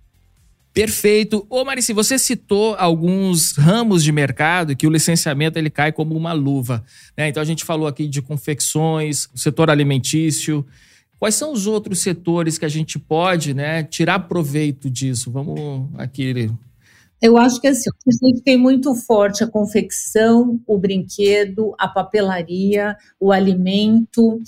Perfeito. 0.73 1.47
Ô 1.49 1.63
Marici, 1.63 1.93
você 1.93 2.19
citou 2.19 2.75
alguns 2.75 3.53
ramos 3.53 4.03
de 4.03 4.11
mercado 4.11 4.75
que 4.75 4.85
o 4.85 4.89
licenciamento 4.89 5.57
ele 5.57 5.69
cai 5.69 5.93
como 5.93 6.13
uma 6.13 6.33
luva. 6.33 6.83
Né? 7.17 7.29
Então 7.29 7.41
a 7.41 7.45
gente 7.45 7.63
falou 7.63 7.87
aqui 7.87 8.05
de 8.05 8.21
confecções, 8.21 9.29
setor 9.33 9.69
alimentício. 9.69 10.65
Quais 11.17 11.35
são 11.35 11.53
os 11.53 11.65
outros 11.65 11.99
setores 11.99 12.57
que 12.57 12.65
a 12.65 12.69
gente 12.69 12.99
pode 12.99 13.53
né, 13.53 13.83
tirar 13.83 14.19
proveito 14.19 14.89
disso? 14.89 15.31
Vamos 15.31 15.87
aqui 15.97 16.51
eu 17.21 17.37
acho 17.37 17.59
que 17.59 17.67
assim, 17.67 17.89
a 17.89 18.27
gente 18.27 18.41
tem 18.41 18.57
muito 18.57 18.93
forte 18.95 19.43
a 19.43 19.47
confecção, 19.47 20.59
o 20.67 20.77
brinquedo, 20.77 21.73
a 21.79 21.87
papelaria, 21.87 22.95
o 23.19 23.31
alimento. 23.31 24.39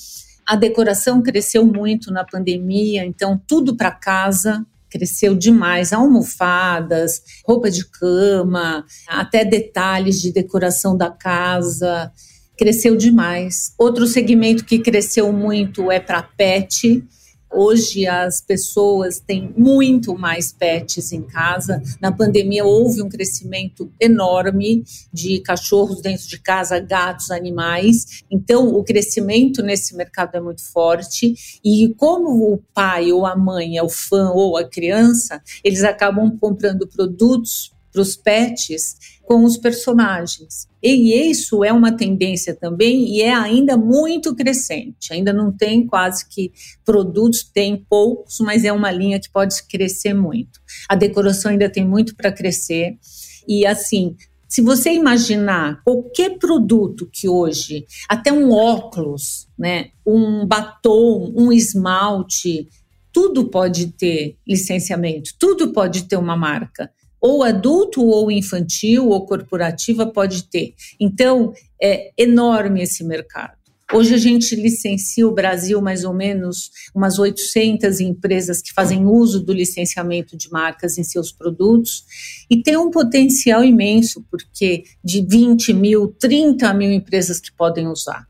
A 0.46 0.56
decoração 0.56 1.22
cresceu 1.22 1.66
muito 1.66 2.12
na 2.12 2.24
pandemia, 2.24 3.06
então 3.06 3.42
tudo 3.48 3.76
para 3.76 3.92
casa 3.92 4.66
cresceu 4.90 5.36
demais, 5.36 5.92
almofadas, 5.94 7.22
roupa 7.46 7.70
de 7.70 7.86
cama, 7.90 8.86
até 9.08 9.44
detalhes 9.44 10.22
de 10.22 10.32
decoração 10.32 10.96
da 10.96 11.10
casa, 11.10 12.12
cresceu 12.58 12.96
demais. 12.96 13.74
Outro 13.78 14.08
segmento 14.08 14.66
que 14.66 14.80
cresceu 14.80 15.32
muito 15.32 15.92
é 15.92 16.00
para 16.00 16.24
pet, 16.24 17.04
Hoje 17.52 18.06
as 18.06 18.42
pessoas 18.42 19.20
têm 19.20 19.54
muito 19.58 20.18
mais 20.18 20.52
pets 20.52 21.12
em 21.12 21.24
casa. 21.24 21.82
Na 22.02 22.12
pandemia 22.12 22.66
houve 22.66 23.02
um 23.02 23.10
crescimento 23.10 23.92
enorme 24.00 24.84
de 25.12 25.40
cachorros 25.40 26.02
dentro 26.02 26.28
de 26.28 26.40
casa, 26.40 26.80
gatos, 26.80 27.32
animais. 27.32 28.24
Então 28.30 28.68
o 28.76 28.84
crescimento 28.84 29.64
nesse 29.64 29.96
mercado 29.96 30.36
é 30.36 30.42
muito 30.42 30.64
forte 30.72 31.34
e 31.64 31.94
como 31.98 32.54
o 32.54 32.58
pai 32.74 33.12
ou 33.12 33.26
a 33.26 33.36
mãe 33.36 33.78
é 33.78 33.84
o 33.84 33.90
fã 33.90 34.30
ou 34.32 34.58
a 34.58 34.68
criança, 34.68 35.42
eles 35.64 35.84
acabam 35.84 36.38
comprando 36.38 36.88
produtos 36.88 37.72
para 37.92 38.02
os 38.02 38.16
pets 38.16 39.17
com 39.28 39.44
os 39.44 39.58
personagens. 39.58 40.70
E 40.82 41.30
isso 41.30 41.62
é 41.62 41.74
uma 41.74 41.92
tendência 41.92 42.56
também 42.56 43.10
e 43.10 43.22
é 43.22 43.34
ainda 43.34 43.76
muito 43.76 44.34
crescente. 44.34 45.12
Ainda 45.12 45.34
não 45.34 45.52
tem 45.52 45.86
quase 45.86 46.26
que 46.30 46.54
produtos, 46.86 47.44
tem 47.44 47.86
poucos, 47.90 48.38
mas 48.40 48.64
é 48.64 48.72
uma 48.72 48.90
linha 48.90 49.20
que 49.20 49.30
pode 49.30 49.62
crescer 49.68 50.14
muito. 50.14 50.62
A 50.88 50.96
decoração 50.96 51.52
ainda 51.52 51.70
tem 51.70 51.86
muito 51.86 52.16
para 52.16 52.32
crescer. 52.32 52.98
E 53.46 53.66
assim, 53.66 54.16
se 54.48 54.62
você 54.62 54.94
imaginar 54.94 55.84
qualquer 55.84 56.38
produto 56.40 57.10
que 57.12 57.28
hoje, 57.28 57.86
até 58.08 58.32
um 58.32 58.54
óculos, 58.54 59.50
né, 59.60 59.90
um 60.06 60.46
batom, 60.46 61.34
um 61.36 61.52
esmalte, 61.52 62.70
tudo 63.12 63.50
pode 63.50 63.88
ter 63.88 64.38
licenciamento, 64.48 65.32
tudo 65.38 65.74
pode 65.74 66.04
ter 66.04 66.16
uma 66.16 66.38
marca 66.38 66.90
ou 67.22 67.44
adulto 67.44 68.04
ou 68.06 68.32
infantil 68.32 69.10
ou 69.10 69.26
corporativa 69.26 70.06
pode 70.06 70.44
ter. 70.44 70.74
Então, 71.00 71.54
é 71.82 72.12
enorme 72.18 72.82
esse 72.82 73.04
mercado. 73.04 73.58
Hoje 73.94 74.14
a 74.14 74.18
gente 74.18 74.54
licencia 74.54 75.26
o 75.26 75.32
Brasil 75.32 75.82
mais 75.82 76.04
ou 76.04 76.14
menos 76.14 76.72
umas 76.94 77.18
800 77.18 78.02
empresas 78.02 78.62
que 78.62 78.74
fazem 78.74 79.06
uso 79.06 79.40
do 79.40 79.54
licenciamento 79.54 80.36
de 80.36 80.52
marcas 80.52 80.98
em 80.98 81.04
seus 81.06 81.32
produtos 81.32 82.04
e 82.50 82.62
tem 82.62 82.76
um 82.76 82.92
potencial 82.92 83.64
imenso, 83.64 84.26
porque 84.30 84.84
de 85.02 85.26
20 85.26 85.74
mil, 85.74 86.14
30 86.20 86.74
mil 86.74 86.92
empresas 86.92 87.40
que 87.40 87.52
podem 87.54 87.88
usar. 87.88 88.28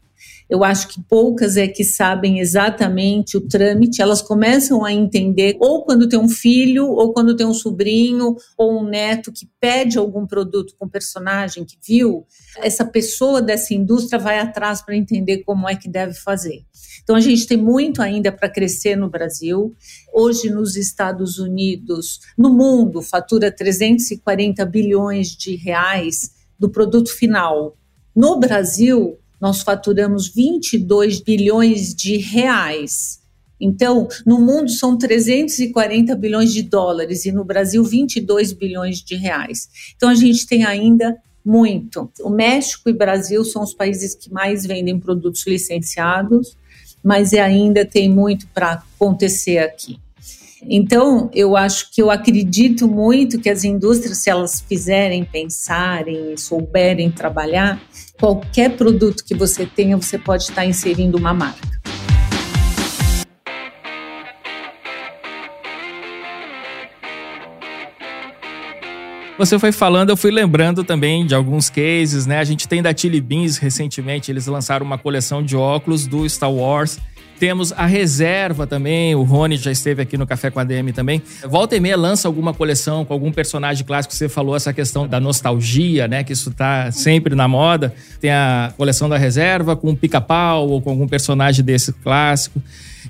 Eu 0.50 0.64
acho 0.64 0.88
que 0.88 1.02
poucas 1.04 1.58
é 1.58 1.68
que 1.68 1.84
sabem 1.84 2.40
exatamente 2.40 3.36
o 3.36 3.42
trâmite, 3.42 4.02
elas 4.02 4.22
começam 4.22 4.86
a 4.86 4.94
entender 4.94 5.58
ou 5.60 5.84
quando 5.84 6.08
tem 6.08 6.18
um 6.18 6.30
filho, 6.30 6.88
ou 6.88 7.14
quando 7.14 7.36
tem 7.36 7.46
um 7.46 7.54
sobrinho, 7.54 8.36
ou 8.58 8.80
um 8.80 8.88
neto 8.88 9.32
que 9.32 9.50
pede 9.60 9.98
algum 9.98 10.26
produto 10.26 10.74
com 10.80 10.88
personagem 10.88 11.66
que 11.66 11.78
viu, 11.86 12.26
essa 12.58 12.86
pessoa 12.86 13.42
dessa 13.42 13.74
indústria 13.74 14.20
vai 14.20 14.40
atrás 14.40 14.82
para 14.82 14.96
entender 14.96 15.40
como 15.40 15.68
é 15.68 15.76
que 15.76 15.90
deve 15.90 16.14
fazer. 16.14 16.66
Então 17.04 17.16
a 17.16 17.22
gente 17.22 17.46
tem 17.48 17.58
muito 17.58 18.02
ainda 18.02 18.32
para 18.32 18.50
crescer 18.50 18.96
no 18.96 19.10
Brasil. 19.10 19.74
Hoje 20.14 20.50
nos 20.50 20.76
Estados 20.76 21.40
Unidos, 21.40 22.20
no 22.38 22.54
mundo, 22.54 23.02
fatura 23.02 23.52
340 23.52 24.66
bilhões 24.66 25.30
de 25.30 25.56
reais 25.56 26.32
do 26.60 26.70
produto 26.70 27.10
final. 27.10 27.78
No 28.16 28.40
Brasil, 28.40 29.18
nós 29.40 29.62
faturamos 29.62 30.28
22 30.28 31.22
bilhões 31.22 31.94
de 31.94 32.18
reais. 32.18 33.20
Então, 33.60 34.08
no 34.26 34.40
mundo 34.40 34.70
são 34.70 34.98
340 34.98 36.16
bilhões 36.16 36.54
de 36.54 36.62
dólares 36.62 37.26
e 37.26 37.32
no 37.32 37.44
Brasil 37.44 37.84
22 37.84 38.54
bilhões 38.54 39.02
de 39.02 39.16
reais. 39.16 39.68
Então 39.96 40.10
a 40.10 40.16
gente 40.16 40.46
tem 40.46 40.64
ainda 40.64 41.18
muito. 41.44 42.12
O 42.22 42.30
México 42.30 42.90
e 42.90 42.94
Brasil 42.94 43.44
são 43.46 43.64
os 43.64 43.74
países 43.74 44.14
que 44.14 44.32
mais 44.32 44.66
vendem 44.66 45.00
produtos 45.00 45.48
licenciados, 45.48 46.58
mas 47.04 47.34
ainda 47.34 47.86
tem 47.86 48.10
muito 48.10 48.48
para 48.48 48.74
acontecer 48.74 49.60
aqui. 49.60 50.00
Então, 50.64 51.30
eu 51.34 51.56
acho 51.56 51.92
que 51.92 52.02
eu 52.02 52.10
acredito 52.10 52.88
muito 52.88 53.40
que 53.40 53.50
as 53.50 53.64
indústrias, 53.64 54.18
se 54.18 54.30
elas 54.30 54.60
fizerem, 54.62 55.24
pensarem, 55.24 56.36
souberem 56.36 57.12
trabalhar, 57.12 57.80
qualquer 58.20 58.76
produto 58.76 59.24
que 59.24 59.36
você 59.36 59.66
tenha, 59.66 59.96
você 59.96 60.18
pode 60.18 60.44
estar 60.44 60.66
inserindo 60.66 61.18
uma 61.18 61.34
marca. 61.34 61.78
Você 69.38 69.60
foi 69.60 69.72
falando, 69.72 70.10
eu 70.10 70.18
fui 70.18 70.32
lembrando 70.32 70.84
também 70.84 71.24
de 71.24 71.36
alguns 71.36 71.70
cases, 71.70 72.26
né? 72.26 72.40
A 72.40 72.44
gente 72.44 72.68
tem 72.68 72.82
da 72.82 72.96
Chili 72.96 73.22
Beans 73.22 73.58
recentemente, 73.58 74.32
eles 74.32 74.48
lançaram 74.48 74.84
uma 74.84 74.98
coleção 74.98 75.44
de 75.44 75.56
óculos 75.56 76.08
do 76.08 76.28
Star 76.28 76.52
Wars 76.52 76.98
temos 77.40 77.72
a 77.74 77.86
reserva 77.86 78.66
também, 78.66 79.16
o 79.16 79.24
Rony 79.24 79.58
já 79.58 79.72
esteve 79.72 80.02
aqui 80.02 80.18
no 80.18 80.26
Café 80.26 80.50
com 80.50 80.60
a 80.60 80.64
DM 80.64 80.92
também. 80.92 81.22
Volta 81.48 81.76
e 81.76 81.80
meia 81.80 81.98
lança 81.98 82.28
alguma 82.28 82.54
coleção 82.54 83.06
com 83.06 83.14
algum 83.14 83.32
personagem 83.32 83.86
clássico. 83.86 84.14
Você 84.14 84.28
falou 84.28 84.56
essa 84.56 84.74
questão 84.74 85.08
da 85.08 85.20
nostalgia, 85.20 86.08
né? 86.08 86.24
Que 86.24 86.34
isso 86.34 86.52
tá 86.52 86.92
sempre 86.92 87.36
na 87.36 87.48
moda. 87.48 87.94
Tem 88.20 88.32
a 88.32 88.74
coleção 88.76 89.08
da 89.08 89.18
reserva 89.18 89.76
com 89.76 89.96
pica-pau 89.96 90.68
ou 90.68 90.82
com 90.82 90.90
algum 90.90 91.08
personagem 91.08 91.64
desse 91.64 91.94
clássico 91.94 92.62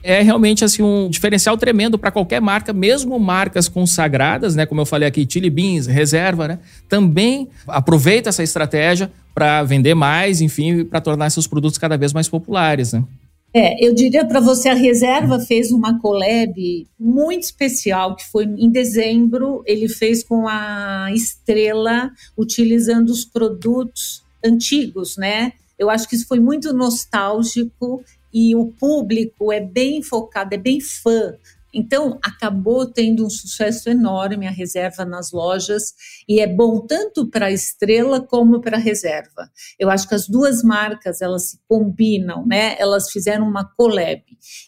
é 0.04 0.22
realmente 0.22 0.64
assim 0.64 0.82
um 0.82 1.10
diferencial 1.10 1.58
tremendo 1.58 1.98
para 1.98 2.12
qualquer 2.12 2.40
marca, 2.40 2.72
mesmo 2.72 3.20
marcas 3.20 3.68
consagradas, 3.68 4.56
né? 4.56 4.66
Como 4.66 4.80
eu 4.82 4.86
falei 4.86 5.08
aqui, 5.08 5.28
Chili 5.30 5.50
Beans, 5.50 5.88
reserva, 5.88 6.48
né? 6.48 6.60
Também 6.88 7.50
aproveita 7.68 8.30
essa 8.30 8.44
estratégia 8.44 9.12
para 9.34 9.64
vender 9.64 9.94
mais, 9.94 10.42
enfim, 10.42 10.84
para 10.86 11.02
tornar 11.02 11.30
seus 11.30 11.48
produtos 11.48 11.78
cada 11.78 11.98
vez 11.98 12.14
mais 12.14 12.30
populares, 12.30 12.94
né? 12.94 13.04
É, 13.54 13.84
eu 13.84 13.94
diria 13.94 14.26
para 14.26 14.40
você, 14.40 14.70
a 14.70 14.74
Reserva 14.74 15.40
fez 15.40 15.72
uma 15.72 16.00
collab 16.00 16.88
muito 17.00 17.44
especial, 17.44 18.16
que 18.16 18.26
foi 18.30 18.44
em 18.44 18.70
dezembro, 18.70 19.64
ele 19.66 19.88
fez 19.88 20.24
com 20.24 20.48
a 20.48 21.10
Estrela, 21.14 22.12
utilizando 22.38 23.10
os 23.10 23.26
produtos 23.26 24.24
antigos, 24.44 25.18
né? 25.18 25.54
Eu 25.80 25.90
acho 25.90 26.08
que 26.08 26.16
isso 26.16 26.28
foi 26.28 26.40
muito 26.40 26.74
nostálgico 26.74 28.04
e 28.34 28.56
o 28.56 28.68
público 28.68 29.52
é 29.52 29.62
bem 29.62 30.02
focado, 30.02 30.54
é 30.54 30.58
bem 30.58 30.82
fã 30.82 31.34
então, 31.78 32.18
acabou 32.24 32.88
tendo 32.88 33.24
um 33.24 33.30
sucesso 33.30 33.88
enorme 33.88 34.48
a 34.48 34.52
reserva 34.52 35.06
nas 35.06 35.32
lojas 35.32 35.94
e 36.28 36.40
é 36.40 36.48
bom 36.48 36.80
tanto 36.80 37.30
para 37.30 37.46
a 37.46 37.52
Estrela 37.52 38.20
como 38.20 38.60
para 38.60 38.78
a 38.78 38.80
reserva. 38.80 39.48
Eu 39.78 39.92
acho 39.92 40.08
que 40.10 40.16
as 40.16 40.28
duas 40.28 40.64
marcas 40.64 41.22
elas 41.22 41.52
se 41.52 41.60
combinam, 41.68 42.44
né? 42.48 42.76
Elas 42.80 43.12
fizeram 43.12 43.48
uma 43.48 43.64
collab. 43.64 44.24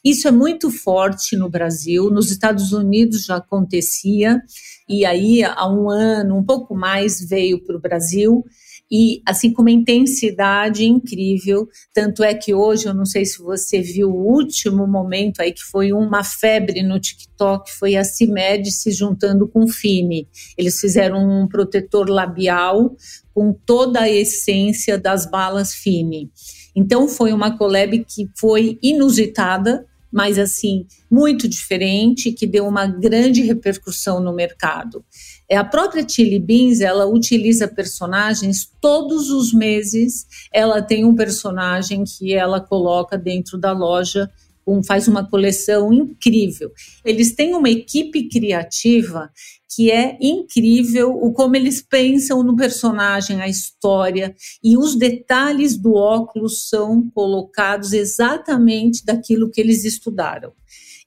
Isso 0.05 0.27
é 0.27 0.31
muito 0.31 0.69
forte 0.69 1.35
no 1.35 1.49
Brasil, 1.49 2.11
nos 2.11 2.29
Estados 2.29 2.73
Unidos 2.73 3.25
já 3.25 3.37
acontecia 3.37 4.39
e 4.87 5.03
aí 5.03 5.43
há 5.43 5.67
um 5.67 5.89
ano, 5.89 6.37
um 6.37 6.43
pouco 6.43 6.75
mais, 6.75 7.27
veio 7.27 7.63
para 7.65 7.75
o 7.75 7.81
Brasil. 7.81 8.45
E 8.91 9.21
assim 9.25 9.51
com 9.51 9.61
uma 9.61 9.71
intensidade 9.71 10.85
incrível. 10.85 11.67
Tanto 11.93 12.23
é 12.23 12.33
que 12.33 12.53
hoje, 12.53 12.87
eu 12.87 12.93
não 12.93 13.05
sei 13.05 13.25
se 13.25 13.39
você 13.39 13.81
viu 13.81 14.09
o 14.09 14.33
último 14.33 14.87
momento 14.87 15.41
aí 15.41 15.51
que 15.51 15.63
foi 15.63 15.93
uma 15.93 16.23
febre 16.23 16.81
no 16.81 16.99
TikTok, 16.99 17.71
foi 17.71 17.95
a 17.95 18.03
CIMED 18.03 18.71
se 18.71 18.91
juntando 18.91 19.47
com 19.47 19.63
o 19.63 19.67
Fini. 19.67 20.27
Eles 20.57 20.79
fizeram 20.79 21.19
um 21.19 21.47
protetor 21.47 22.09
labial 22.09 22.95
com 23.33 23.53
toda 23.53 24.01
a 24.01 24.09
essência 24.09 24.97
das 24.97 25.29
balas 25.29 25.73
Fini. 25.73 26.31
Então 26.75 27.07
foi 27.07 27.33
uma 27.33 27.57
collab 27.57 28.05
que 28.05 28.29
foi 28.37 28.77
inusitada, 28.81 29.85
mas 30.11 30.39
assim, 30.39 30.87
muito 31.09 31.47
diferente, 31.47 32.31
que 32.31 32.47
deu 32.47 32.67
uma 32.67 32.87
grande 32.87 33.41
repercussão 33.41 34.19
no 34.19 34.33
mercado. 34.33 35.03
É 35.49 35.57
a 35.57 35.63
própria 35.63 36.07
Chili 36.07 36.37
Beans, 36.37 36.79
ela 36.79 37.07
utiliza 37.07 37.67
personagens 37.67 38.69
todos 38.79 39.31
os 39.31 39.51
meses, 39.51 40.27
ela 40.53 40.81
tem 40.81 41.03
um 41.03 41.15
personagem 41.15 42.03
que 42.03 42.33
ela 42.33 42.61
coloca 42.61 43.17
dentro 43.17 43.57
da 43.57 43.71
loja 43.71 44.29
um, 44.69 44.83
faz 44.83 45.07
uma 45.07 45.27
coleção 45.27 45.91
incrível. 45.91 46.71
Eles 47.03 47.33
têm 47.33 47.55
uma 47.55 47.69
equipe 47.69 48.29
criativa 48.29 49.31
que 49.75 49.91
é 49.91 50.17
incrível 50.21 51.11
o 51.11 51.31
como 51.33 51.55
eles 51.55 51.81
pensam 51.81 52.43
no 52.43 52.55
personagem, 52.55 53.41
a 53.41 53.47
história 53.47 54.35
e 54.63 54.77
os 54.77 54.95
detalhes 54.95 55.77
do 55.77 55.93
óculos 55.93 56.69
são 56.69 57.09
colocados 57.09 57.93
exatamente 57.93 59.03
daquilo 59.03 59.49
que 59.49 59.61
eles 59.61 59.83
estudaram. 59.83 60.53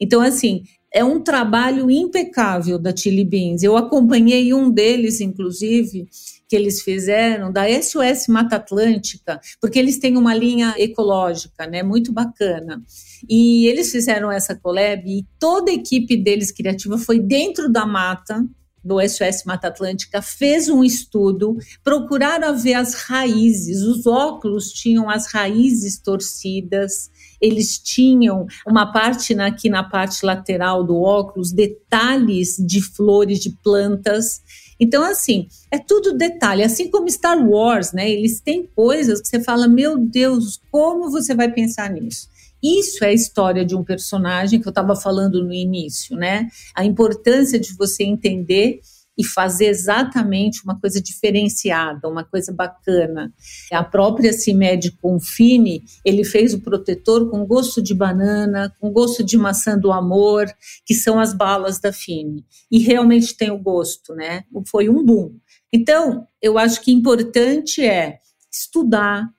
Então, 0.00 0.20
assim, 0.20 0.62
é 0.94 1.02
um 1.02 1.20
trabalho 1.20 1.90
impecável 1.90 2.78
da 2.78 2.94
Chili 2.94 3.24
Beans. 3.24 3.62
Eu 3.62 3.76
acompanhei 3.76 4.52
um 4.52 4.70
deles, 4.70 5.20
inclusive, 5.20 6.06
que 6.48 6.54
eles 6.54 6.82
fizeram 6.82 7.50
da 7.50 7.62
SOS 7.80 8.28
Mata 8.28 8.56
Atlântica, 8.56 9.40
porque 9.58 9.78
eles 9.78 9.98
têm 9.98 10.18
uma 10.18 10.34
linha 10.34 10.74
ecológica, 10.76 11.66
né, 11.66 11.82
muito 11.82 12.12
bacana. 12.12 12.82
E 13.26 13.66
eles 13.66 13.90
fizeram 13.90 14.30
essa 14.30 14.54
collab 14.54 15.02
e 15.08 15.26
toda 15.38 15.70
a 15.70 15.74
equipe 15.74 16.14
deles 16.14 16.52
criativa 16.52 16.98
foi 16.98 17.18
dentro 17.18 17.72
da 17.72 17.86
mata 17.86 18.46
do 18.84 19.00
SOS 19.00 19.44
Mata 19.46 19.68
Atlântica 19.68 20.20
fez 20.20 20.68
um 20.68 20.82
estudo, 20.82 21.56
procuraram 21.84 22.56
ver 22.58 22.74
as 22.74 22.94
raízes, 22.94 23.82
os 23.82 24.06
óculos 24.06 24.72
tinham 24.72 25.08
as 25.08 25.32
raízes 25.32 25.98
torcidas, 26.00 27.10
eles 27.42 27.76
tinham 27.76 28.46
uma 28.64 28.92
parte 28.92 29.34
na, 29.34 29.46
aqui 29.46 29.68
na 29.68 29.82
parte 29.82 30.24
lateral 30.24 30.84
do 30.84 30.96
óculos, 30.96 31.50
detalhes 31.50 32.56
de 32.56 32.80
flores, 32.80 33.40
de 33.40 33.50
plantas. 33.50 34.40
Então, 34.78 35.02
assim, 35.02 35.48
é 35.68 35.78
tudo 35.78 36.16
detalhe. 36.16 36.62
Assim 36.62 36.88
como 36.88 37.10
Star 37.10 37.36
Wars, 37.44 37.92
né? 37.92 38.08
Eles 38.08 38.40
têm 38.40 38.64
coisas 38.64 39.20
que 39.20 39.26
você 39.26 39.40
fala, 39.40 39.66
meu 39.66 39.98
Deus, 39.98 40.60
como 40.70 41.10
você 41.10 41.34
vai 41.34 41.50
pensar 41.50 41.90
nisso? 41.90 42.30
Isso 42.62 43.04
é 43.04 43.08
a 43.08 43.12
história 43.12 43.64
de 43.64 43.74
um 43.74 43.82
personagem 43.82 44.60
que 44.60 44.68
eu 44.68 44.70
estava 44.70 44.94
falando 44.94 45.42
no 45.42 45.52
início, 45.52 46.16
né? 46.16 46.48
A 46.76 46.84
importância 46.84 47.58
de 47.58 47.74
você 47.76 48.04
entender 48.04 48.80
e 49.22 49.24
fazer 49.24 49.66
exatamente 49.66 50.64
uma 50.64 50.76
coisa 50.80 51.00
diferenciada, 51.00 52.08
uma 52.08 52.24
coisa 52.24 52.52
bacana. 52.52 53.32
A 53.72 53.84
própria 53.84 54.32
CIMED 54.32 54.90
Confine, 55.00 55.84
ele 56.04 56.24
fez 56.24 56.52
o 56.52 56.60
protetor 56.60 57.30
com 57.30 57.46
gosto 57.46 57.80
de 57.80 57.94
banana, 57.94 58.74
com 58.80 58.90
gosto 58.90 59.22
de 59.22 59.38
maçã 59.38 59.78
do 59.78 59.92
amor, 59.92 60.46
que 60.84 60.92
são 60.92 61.20
as 61.20 61.32
balas 61.32 61.78
da 61.78 61.92
Fine. 61.92 62.44
E 62.68 62.80
realmente 62.80 63.36
tem 63.36 63.52
o 63.52 63.58
gosto, 63.58 64.12
né? 64.12 64.42
Foi 64.66 64.88
um 64.88 65.04
boom. 65.04 65.36
Então, 65.72 66.26
eu 66.42 66.58
acho 66.58 66.80
que 66.80 66.90
importante 66.90 67.80
é 67.86 68.18
estudar, 68.52 69.30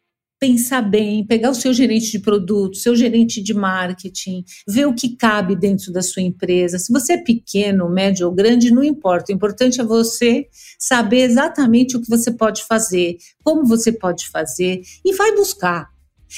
pensar 0.43 0.81
bem, 0.81 1.25
pegar 1.25 1.51
o 1.51 1.55
seu 1.55 1.73
gerente 1.73 2.11
de 2.11 2.19
produto, 2.19 2.75
seu 2.75 2.93
gerente 2.97 3.41
de 3.41 3.53
marketing, 3.53 4.43
ver 4.67 4.85
o 4.85 4.93
que 4.93 5.15
cabe 5.15 5.55
dentro 5.55 5.89
da 5.89 6.01
sua 6.01 6.21
empresa. 6.21 6.77
Se 6.77 6.91
você 6.91 7.13
é 7.13 7.17
pequeno, 7.17 7.89
médio 7.89 8.27
ou 8.27 8.33
grande, 8.33 8.69
não 8.69 8.83
importa. 8.83 9.31
O 9.31 9.35
importante 9.35 9.79
é 9.79 9.85
você 9.85 10.49
saber 10.77 11.21
exatamente 11.21 11.95
o 11.95 12.01
que 12.01 12.09
você 12.09 12.29
pode 12.29 12.61
fazer, 12.65 13.15
como 13.41 13.65
você 13.65 13.89
pode 13.89 14.27
fazer 14.27 14.81
e 15.05 15.13
vai 15.13 15.33
buscar. 15.33 15.87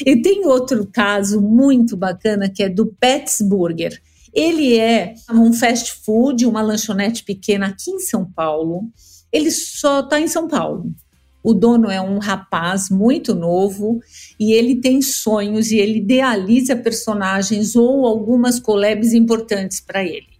E 0.05 0.21
tem 0.21 0.45
outro 0.45 0.87
caso 0.93 1.41
muito 1.41 1.97
bacana 1.97 2.47
que 2.47 2.61
é 2.61 2.69
do 2.69 2.85
Pets 2.85 3.41
Burger. 3.41 3.99
Ele 4.31 4.77
é 4.77 5.15
um 5.31 5.51
fast 5.51 5.91
food, 6.05 6.45
uma 6.45 6.61
lanchonete 6.61 7.23
pequena 7.23 7.69
aqui 7.69 7.89
em 7.89 7.99
São 7.99 8.23
Paulo. 8.23 8.83
Ele 9.33 9.49
só 9.49 10.01
está 10.01 10.19
em 10.19 10.27
São 10.27 10.47
Paulo. 10.47 10.93
O 11.45 11.53
dono 11.53 11.91
é 11.91 12.01
um 12.01 12.17
rapaz 12.17 12.89
muito 12.89 13.35
novo 13.35 13.99
e 14.39 14.51
ele 14.51 14.77
tem 14.77 14.99
sonhos 14.99 15.69
e 15.69 15.77
ele 15.77 15.99
idealiza 15.99 16.75
personagens 16.75 17.75
ou 17.75 18.07
algumas 18.07 18.59
collabs 18.59 19.13
importantes 19.13 19.79
para 19.79 20.03
ele. 20.03 20.39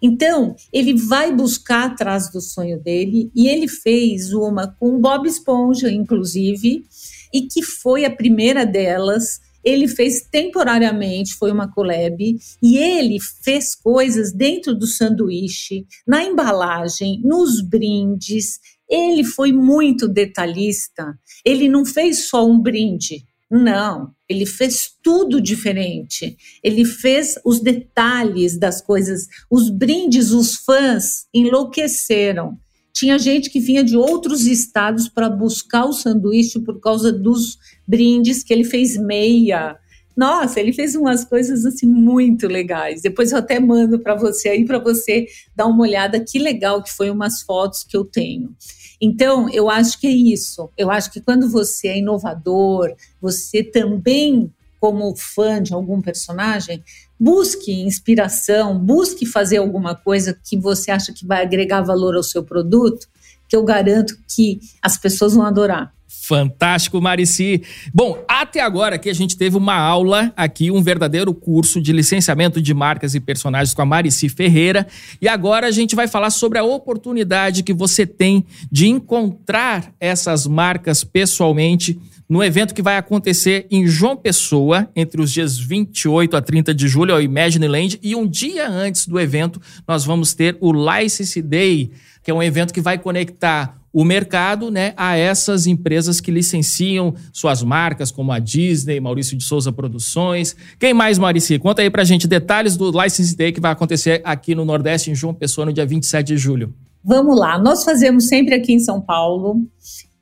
Então, 0.00 0.56
ele 0.72 0.94
vai 0.94 1.36
buscar 1.36 1.88
atrás 1.88 2.32
do 2.32 2.40
sonho 2.40 2.80
dele 2.82 3.30
e 3.36 3.46
ele 3.46 3.68
fez 3.68 4.32
uma 4.32 4.68
com 4.80 4.98
Bob 4.98 5.28
Esponja, 5.28 5.90
inclusive, 5.90 6.82
e 7.30 7.42
que 7.42 7.62
foi 7.62 8.06
a 8.06 8.10
primeira 8.10 8.64
delas. 8.64 9.40
Ele 9.62 9.86
fez 9.86 10.22
temporariamente, 10.30 11.34
foi 11.34 11.52
uma 11.52 11.70
collab, 11.70 12.16
e 12.62 12.78
ele 12.78 13.18
fez 13.44 13.74
coisas 13.74 14.32
dentro 14.32 14.74
do 14.74 14.86
sanduíche, 14.86 15.84
na 16.06 16.24
embalagem, 16.24 17.20
nos 17.22 17.60
brindes, 17.60 18.60
ele 18.88 19.24
foi 19.24 19.52
muito 19.52 20.08
detalhista. 20.08 21.18
Ele 21.44 21.68
não 21.68 21.84
fez 21.84 22.28
só 22.28 22.46
um 22.48 22.58
brinde. 22.58 23.24
Não, 23.50 24.12
ele 24.28 24.44
fez 24.44 24.90
tudo 25.02 25.40
diferente. 25.40 26.36
Ele 26.62 26.84
fez 26.84 27.38
os 27.44 27.60
detalhes 27.60 28.58
das 28.58 28.80
coisas. 28.80 29.26
Os 29.50 29.70
brindes, 29.70 30.30
os 30.30 30.56
fãs 30.56 31.26
enlouqueceram. 31.32 32.58
Tinha 32.92 33.18
gente 33.18 33.48
que 33.48 33.60
vinha 33.60 33.84
de 33.84 33.96
outros 33.96 34.46
estados 34.46 35.08
para 35.08 35.30
buscar 35.30 35.84
o 35.84 35.92
sanduíche 35.92 36.58
por 36.60 36.80
causa 36.80 37.12
dos 37.12 37.56
brindes 37.86 38.42
que 38.42 38.52
ele 38.52 38.64
fez 38.64 38.96
meia. 38.96 39.78
Nossa, 40.18 40.58
ele 40.58 40.72
fez 40.72 40.96
umas 40.96 41.24
coisas 41.24 41.64
assim 41.64 41.86
muito 41.86 42.48
legais. 42.48 43.00
Depois 43.00 43.30
eu 43.30 43.38
até 43.38 43.60
mando 43.60 44.00
para 44.00 44.16
você 44.16 44.48
aí 44.48 44.64
para 44.64 44.80
você 44.80 45.28
dar 45.54 45.66
uma 45.66 45.82
olhada 45.82 46.18
que 46.18 46.40
legal 46.40 46.82
que 46.82 46.92
foi 46.92 47.08
umas 47.08 47.40
fotos 47.42 47.84
que 47.84 47.96
eu 47.96 48.04
tenho. 48.04 48.52
Então, 49.00 49.48
eu 49.48 49.70
acho 49.70 49.96
que 50.00 50.08
é 50.08 50.10
isso. 50.10 50.70
Eu 50.76 50.90
acho 50.90 51.12
que 51.12 51.20
quando 51.20 51.48
você 51.48 51.86
é 51.86 51.98
inovador, 51.98 52.92
você 53.20 53.62
também, 53.62 54.52
como 54.80 55.14
fã 55.14 55.62
de 55.62 55.72
algum 55.72 56.02
personagem, 56.02 56.82
busque 57.16 57.70
inspiração, 57.70 58.76
busque 58.76 59.24
fazer 59.24 59.58
alguma 59.58 59.94
coisa 59.94 60.36
que 60.44 60.58
você 60.58 60.90
acha 60.90 61.12
que 61.12 61.24
vai 61.24 61.42
agregar 61.42 61.82
valor 61.82 62.16
ao 62.16 62.24
seu 62.24 62.42
produto, 62.42 63.06
que 63.48 63.54
eu 63.54 63.62
garanto 63.62 64.18
que 64.26 64.58
as 64.82 64.98
pessoas 64.98 65.34
vão 65.34 65.46
adorar. 65.46 65.94
Fantástico, 66.08 67.00
Marici. 67.02 67.62
Bom, 67.92 68.24
até 68.26 68.60
agora 68.60 68.98
que 68.98 69.10
a 69.10 69.14
gente 69.14 69.36
teve 69.36 69.58
uma 69.58 69.76
aula 69.76 70.32
aqui, 70.34 70.70
um 70.70 70.82
verdadeiro 70.82 71.34
curso 71.34 71.82
de 71.82 71.92
licenciamento 71.92 72.62
de 72.62 72.72
marcas 72.72 73.14
e 73.14 73.20
personagens 73.20 73.74
com 73.74 73.82
a 73.82 73.86
Marici 73.86 74.30
Ferreira. 74.30 74.86
E 75.20 75.28
agora 75.28 75.66
a 75.66 75.70
gente 75.70 75.94
vai 75.94 76.08
falar 76.08 76.30
sobre 76.30 76.58
a 76.58 76.64
oportunidade 76.64 77.62
que 77.62 77.74
você 77.74 78.06
tem 78.06 78.46
de 78.72 78.88
encontrar 78.88 79.92
essas 80.00 80.46
marcas 80.46 81.04
pessoalmente 81.04 82.00
no 82.28 82.42
evento 82.42 82.74
que 82.74 82.82
vai 82.82 82.96
acontecer 82.96 83.66
em 83.70 83.86
João 83.86 84.16
Pessoa, 84.16 84.88
entre 84.94 85.20
os 85.20 85.32
dias 85.32 85.58
28 85.58 86.36
a 86.36 86.42
30 86.42 86.74
de 86.74 86.88
julho, 86.88 87.14
ao 87.14 87.22
Imagine 87.22 87.66
Land. 87.66 87.98
E 88.02 88.14
um 88.14 88.26
dia 88.26 88.68
antes 88.68 89.06
do 89.06 89.18
evento, 89.18 89.60
nós 89.86 90.04
vamos 90.04 90.34
ter 90.34 90.56
o 90.60 90.72
License 90.72 91.40
Day, 91.40 91.90
que 92.22 92.30
é 92.30 92.34
um 92.34 92.42
evento 92.42 92.74
que 92.74 92.80
vai 92.80 92.98
conectar 92.98 93.77
o 93.92 94.04
mercado 94.04 94.70
né, 94.70 94.92
a 94.96 95.16
essas 95.16 95.66
empresas 95.66 96.20
que 96.20 96.30
licenciam 96.30 97.14
suas 97.32 97.62
marcas, 97.62 98.10
como 98.10 98.32
a 98.32 98.38
Disney, 98.38 99.00
Maurício 99.00 99.36
de 99.36 99.44
Souza 99.44 99.72
Produções. 99.72 100.54
Quem 100.78 100.92
mais, 100.92 101.18
Maurício? 101.18 101.58
Conta 101.58 101.82
aí 101.82 101.90
pra 101.90 102.04
gente 102.04 102.26
detalhes 102.26 102.76
do 102.76 102.90
License 102.90 103.36
Day 103.36 103.52
que 103.52 103.60
vai 103.60 103.72
acontecer 103.72 104.20
aqui 104.24 104.54
no 104.54 104.64
Nordeste, 104.64 105.10
em 105.10 105.14
João 105.14 105.34
Pessoa, 105.34 105.66
no 105.66 105.72
dia 105.72 105.86
27 105.86 106.26
de 106.26 106.36
julho. 106.36 106.74
Vamos 107.02 107.38
lá, 107.38 107.58
nós 107.58 107.84
fazemos 107.84 108.26
sempre 108.28 108.54
aqui 108.54 108.72
em 108.72 108.80
São 108.80 109.00
Paulo. 109.00 109.66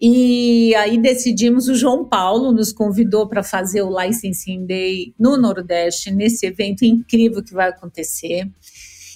E 0.00 0.74
aí 0.74 1.00
decidimos, 1.00 1.68
o 1.68 1.74
João 1.74 2.04
Paulo 2.04 2.52
nos 2.52 2.70
convidou 2.70 3.26
para 3.26 3.42
fazer 3.42 3.80
o 3.80 3.98
Licensing 3.98 4.66
Day 4.66 5.14
no 5.18 5.38
Nordeste, 5.38 6.10
nesse 6.10 6.46
evento 6.46 6.84
incrível 6.84 7.42
que 7.42 7.54
vai 7.54 7.70
acontecer. 7.70 8.46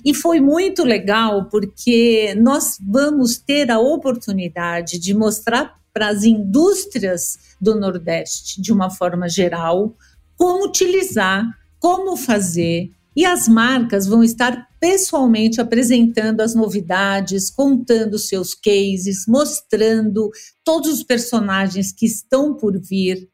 E 0.05 0.15
foi 0.15 0.41
muito 0.41 0.83
legal 0.85 1.49
porque 1.51 2.35
nós 2.37 2.79
vamos 2.81 3.39
ter 3.39 3.71
a 3.71 3.79
oportunidade 3.79 4.99
de 4.99 5.15
mostrar 5.15 5.79
para 5.93 6.09
as 6.09 6.23
indústrias 6.23 7.37
do 7.61 7.75
Nordeste, 7.79 8.61
de 8.61 8.73
uma 8.73 8.91
forma 8.91 9.29
geral, 9.29 9.95
como 10.37 10.67
utilizar, 10.67 11.45
como 11.79 12.17
fazer 12.17 12.91
E 13.15 13.25
as 13.25 13.49
marcas 13.49 14.07
vão 14.07 14.23
estar 14.23 14.69
pessoalmente 14.81 15.61
apresentando 15.61 16.41
as 16.41 16.55
novidades, 16.55 17.51
contando 17.51 18.19
seus 18.19 18.55
cases, 18.55 19.27
mostrando 19.27 20.31
todos 20.65 20.91
os 20.93 21.03
personagens 21.03 21.93
que 21.93 22.07
estão 22.07 22.55
por 22.55 22.81
vir. 22.81 23.29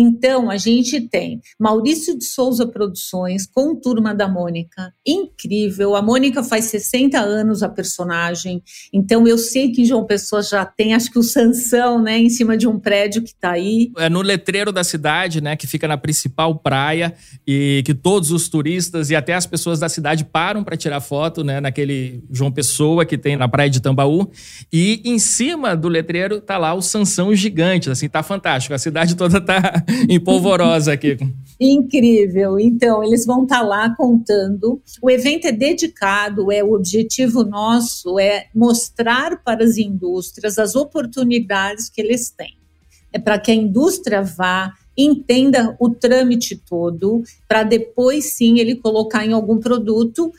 Então, 0.00 0.48
a 0.48 0.56
gente 0.56 1.00
tem 1.00 1.40
Maurício 1.58 2.16
de 2.16 2.24
Souza 2.24 2.64
Produções 2.64 3.48
com 3.52 3.74
Turma 3.74 4.14
da 4.14 4.28
Mônica, 4.28 4.94
incrível. 5.04 5.96
A 5.96 6.00
Mônica 6.00 6.44
faz 6.44 6.66
60 6.66 7.18
anos 7.18 7.64
a 7.64 7.68
personagem, 7.68 8.62
então 8.92 9.26
eu 9.26 9.36
sei 9.36 9.72
que 9.72 9.84
João 9.84 10.06
Pessoa 10.06 10.40
já 10.40 10.64
tem, 10.64 10.94
acho 10.94 11.10
que 11.10 11.18
o 11.18 11.22
Sansão, 11.24 12.00
né, 12.00 12.16
em 12.16 12.30
cima 12.30 12.56
de 12.56 12.68
um 12.68 12.78
prédio 12.78 13.22
que 13.22 13.30
está 13.30 13.50
aí. 13.50 13.90
É 13.96 14.08
no 14.08 14.22
letreiro 14.22 14.70
da 14.70 14.84
cidade, 14.84 15.40
né, 15.40 15.56
que 15.56 15.66
fica 15.66 15.88
na 15.88 15.98
principal 15.98 16.54
praia 16.54 17.12
e 17.44 17.82
que 17.84 17.92
todos 17.92 18.30
os 18.30 18.48
turistas 18.48 19.10
e 19.10 19.16
até 19.16 19.34
as 19.34 19.46
pessoas 19.46 19.80
da 19.80 19.88
cidade 19.88 20.24
param 20.24 20.62
para 20.62 20.76
tirar 20.76 21.00
foto, 21.00 21.42
né, 21.42 21.60
naquele 21.60 22.22
João 22.30 22.52
Pessoa 22.52 23.04
que 23.04 23.18
tem 23.18 23.36
na 23.36 23.48
praia 23.48 23.68
de 23.68 23.82
Tambaú. 23.82 24.30
E 24.72 25.02
em 25.04 25.18
cima 25.18 25.76
do 25.76 25.88
letreiro 25.88 26.40
tá 26.40 26.56
lá 26.56 26.72
o 26.72 26.80
Sansão 26.80 27.34
gigante, 27.34 27.90
assim, 27.90 28.08
tá 28.08 28.22
fantástico. 28.22 28.74
A 28.74 28.78
cidade 28.78 29.16
toda 29.16 29.40
tá 29.40 29.84
em 30.08 30.20
polvorosa 30.20 30.92
aqui. 30.92 31.16
Incrível. 31.60 32.58
Então, 32.58 33.02
eles 33.02 33.26
vão 33.26 33.42
estar 33.42 33.60
tá 33.60 33.66
lá 33.66 33.94
contando. 33.96 34.80
O 35.02 35.10
evento 35.10 35.46
é 35.46 35.52
dedicado, 35.52 36.52
é 36.52 36.62
o 36.62 36.72
objetivo 36.72 37.44
nosso 37.44 38.18
é 38.18 38.46
mostrar 38.54 39.42
para 39.42 39.64
as 39.64 39.76
indústrias 39.76 40.58
as 40.58 40.76
oportunidades 40.76 41.88
que 41.88 42.00
eles 42.00 42.30
têm. 42.30 42.56
É 43.12 43.18
para 43.18 43.38
que 43.38 43.50
a 43.50 43.54
indústria 43.54 44.22
vá 44.22 44.72
entenda 44.96 45.76
o 45.78 45.90
trâmite 45.90 46.56
todo, 46.56 47.22
para 47.46 47.62
depois 47.62 48.32
sim 48.34 48.58
ele 48.58 48.74
colocar 48.74 49.24
em 49.24 49.32
algum 49.32 49.58
produto 49.58 50.32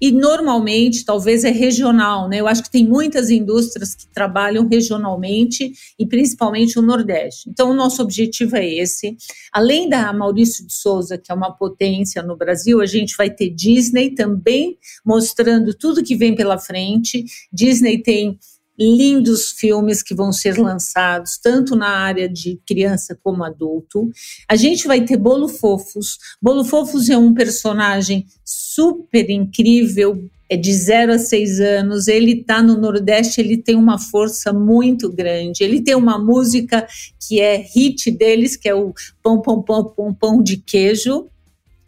e 0.00 0.12
normalmente 0.12 1.04
talvez 1.04 1.44
é 1.44 1.50
regional, 1.50 2.28
né? 2.28 2.40
Eu 2.40 2.48
acho 2.48 2.62
que 2.62 2.70
tem 2.70 2.86
muitas 2.86 3.30
indústrias 3.30 3.94
que 3.94 4.06
trabalham 4.08 4.68
regionalmente 4.68 5.72
e 5.98 6.06
principalmente 6.06 6.78
o 6.78 6.82
Nordeste. 6.82 7.48
Então, 7.48 7.70
o 7.70 7.74
nosso 7.74 8.02
objetivo 8.02 8.56
é 8.56 8.66
esse. 8.66 9.16
Além 9.52 9.88
da 9.88 10.12
Maurício 10.12 10.66
de 10.66 10.72
Souza, 10.72 11.18
que 11.18 11.32
é 11.32 11.34
uma 11.34 11.52
potência 11.52 12.22
no 12.22 12.36
Brasil, 12.36 12.80
a 12.80 12.86
gente 12.86 13.16
vai 13.16 13.30
ter 13.30 13.50
Disney 13.50 14.10
também 14.10 14.76
mostrando 15.04 15.72
tudo 15.74 16.04
que 16.04 16.16
vem 16.16 16.34
pela 16.34 16.58
frente. 16.58 17.24
Disney 17.52 18.02
tem 18.02 18.38
lindos 18.78 19.52
filmes 19.52 20.02
que 20.02 20.14
vão 20.14 20.32
ser 20.32 20.58
lançados, 20.58 21.38
tanto 21.38 21.74
na 21.74 21.88
área 21.88 22.28
de 22.28 22.60
criança 22.66 23.18
como 23.22 23.44
adulto. 23.44 24.10
A 24.48 24.56
gente 24.56 24.86
vai 24.86 25.04
ter 25.04 25.16
Bolo 25.16 25.48
Fofos. 25.48 26.18
Bolo 26.40 26.64
Fofos 26.64 27.08
é 27.08 27.16
um 27.16 27.32
personagem 27.32 28.26
super 28.44 29.28
incrível, 29.30 30.28
é 30.48 30.56
de 30.56 30.72
0 30.72 31.14
a 31.14 31.18
6 31.18 31.60
anos, 31.60 32.06
ele 32.06 32.40
está 32.40 32.62
no 32.62 32.76
Nordeste, 32.76 33.40
ele 33.40 33.56
tem 33.56 33.74
uma 33.74 33.98
força 33.98 34.52
muito 34.52 35.10
grande. 35.10 35.64
Ele 35.64 35.80
tem 35.80 35.94
uma 35.94 36.18
música 36.18 36.86
que 37.26 37.40
é 37.40 37.56
hit 37.56 38.10
deles, 38.12 38.56
que 38.56 38.68
é 38.68 38.74
o 38.74 38.94
Pão, 39.22 39.40
Pão, 39.42 39.62
Pão, 39.62 39.84
Pão, 39.84 40.14
Pão 40.14 40.42
de 40.42 40.56
Queijo. 40.56 41.26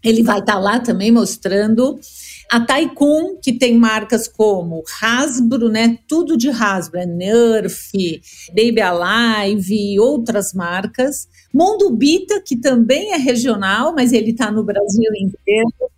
Ele 0.03 0.23
vai 0.23 0.39
estar 0.39 0.55
tá 0.55 0.59
lá 0.59 0.79
também 0.81 1.11
mostrando. 1.11 1.99
A 2.51 2.61
Taikun, 2.61 3.37
que 3.43 3.53
tem 3.53 3.77
marcas 3.77 4.27
como 4.27 4.83
Hasbro, 5.03 5.69
né? 5.69 5.99
Tudo 6.09 6.37
de 6.37 6.49
Hasbro, 6.49 7.01
é 7.01 7.07
Nerf, 7.07 7.93
Baby 8.49 8.81
Alive 8.81 9.75
e 9.75 10.01
outras 10.01 10.55
marcas. 10.55 11.29
Mundo 11.53 11.91
Bita, 11.91 12.41
que 12.41 12.57
também 12.57 13.13
é 13.13 13.17
regional, 13.17 13.95
mas 13.95 14.13
ele 14.13 14.31
está 14.31 14.51
no 14.51 14.65
Brasil 14.65 15.11
inteiro 15.21 15.91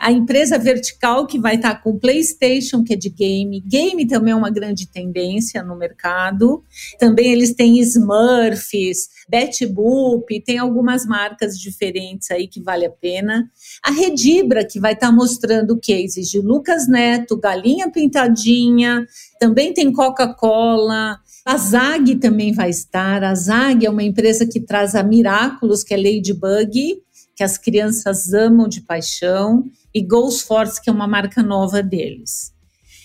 a 0.00 0.12
empresa 0.12 0.58
vertical 0.58 1.26
que 1.26 1.38
vai 1.38 1.56
estar 1.56 1.82
com 1.82 1.98
PlayStation, 1.98 2.82
que 2.82 2.94
é 2.94 2.96
de 2.96 3.08
game. 3.08 3.60
Game 3.66 4.06
também 4.06 4.32
é 4.32 4.36
uma 4.36 4.50
grande 4.50 4.86
tendência 4.86 5.62
no 5.62 5.76
mercado. 5.76 6.62
Também 6.98 7.32
eles 7.32 7.54
têm 7.54 7.78
Smurfs, 7.80 9.08
Betty 9.28 9.66
Boop, 9.66 10.40
tem 10.42 10.58
algumas 10.58 11.06
marcas 11.06 11.58
diferentes 11.58 12.30
aí 12.30 12.46
que 12.46 12.62
vale 12.62 12.86
a 12.86 12.90
pena. 12.90 13.50
A 13.82 13.90
Redibra, 13.90 14.64
que 14.64 14.80
vai 14.80 14.92
estar 14.92 15.12
mostrando 15.12 15.78
cases 15.80 16.28
de 16.28 16.40
Lucas 16.40 16.88
Neto, 16.88 17.36
Galinha 17.36 17.90
Pintadinha, 17.90 19.06
também 19.38 19.72
tem 19.72 19.92
Coca-Cola. 19.92 21.18
A 21.44 21.56
Zag 21.56 22.16
também 22.16 22.52
vai 22.52 22.68
estar. 22.68 23.24
A 23.24 23.34
Zag 23.34 23.84
é 23.84 23.90
uma 23.90 24.02
empresa 24.02 24.46
que 24.46 24.60
traz 24.60 24.94
a 24.94 25.02
Miraculous, 25.02 25.82
que 25.82 25.94
é 25.94 25.96
Ladybug, 25.96 27.02
que 27.38 27.44
as 27.44 27.56
crianças 27.56 28.34
amam 28.34 28.66
de 28.66 28.80
paixão 28.80 29.64
e 29.94 30.02
Goals 30.02 30.42
Force, 30.42 30.82
que 30.82 30.90
é 30.90 30.92
uma 30.92 31.06
marca 31.06 31.40
nova 31.40 31.80
deles. 31.80 32.52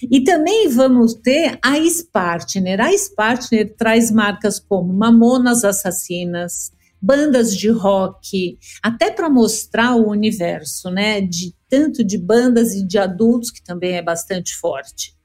E 0.01 0.23
também 0.23 0.67
vamos 0.69 1.13
ter 1.13 1.59
a 1.63 1.77
Spartner. 1.87 2.81
A 2.81 2.91
Spartner 2.97 3.75
traz 3.77 4.09
marcas 4.09 4.57
como 4.57 4.91
Mamonas 4.91 5.63
Assassinas, 5.63 6.71
bandas 6.99 7.55
de 7.55 7.69
rock, 7.69 8.57
até 8.81 9.11
para 9.11 9.29
mostrar 9.29 9.95
o 9.95 10.09
universo, 10.09 10.89
né, 10.89 11.21
de 11.21 11.53
tanto 11.69 12.03
de 12.03 12.17
bandas 12.17 12.73
e 12.73 12.83
de 12.83 12.97
adultos 12.97 13.51
que 13.51 13.63
também 13.63 13.97
é 13.97 14.01
bastante 14.01 14.55
forte. 14.55 15.15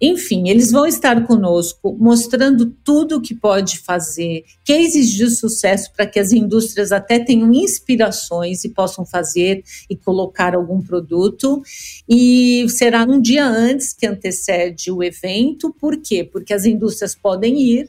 Enfim, 0.00 0.48
eles 0.48 0.70
vão 0.70 0.86
estar 0.86 1.26
conosco 1.26 1.96
mostrando 1.98 2.66
tudo 2.84 3.16
o 3.16 3.20
que 3.20 3.34
pode 3.34 3.78
fazer, 3.78 4.44
cases 4.66 5.10
de 5.10 5.30
sucesso 5.30 5.92
para 5.92 6.06
que 6.06 6.18
as 6.18 6.32
indústrias 6.32 6.92
até 6.92 7.18
tenham 7.18 7.52
inspirações 7.52 8.64
e 8.64 8.68
possam 8.68 9.04
fazer 9.06 9.62
e 9.88 9.96
colocar 9.96 10.54
algum 10.54 10.80
produto. 10.80 11.62
E 12.08 12.66
será 12.68 13.04
um 13.04 13.20
dia 13.20 13.46
antes 13.46 13.92
que 13.92 14.06
antecede 14.06 14.90
o 14.90 15.02
evento, 15.02 15.74
por 15.78 15.96
quê? 16.00 16.24
Porque 16.24 16.52
as 16.52 16.64
indústrias 16.64 17.14
podem 17.14 17.60
ir, 17.60 17.88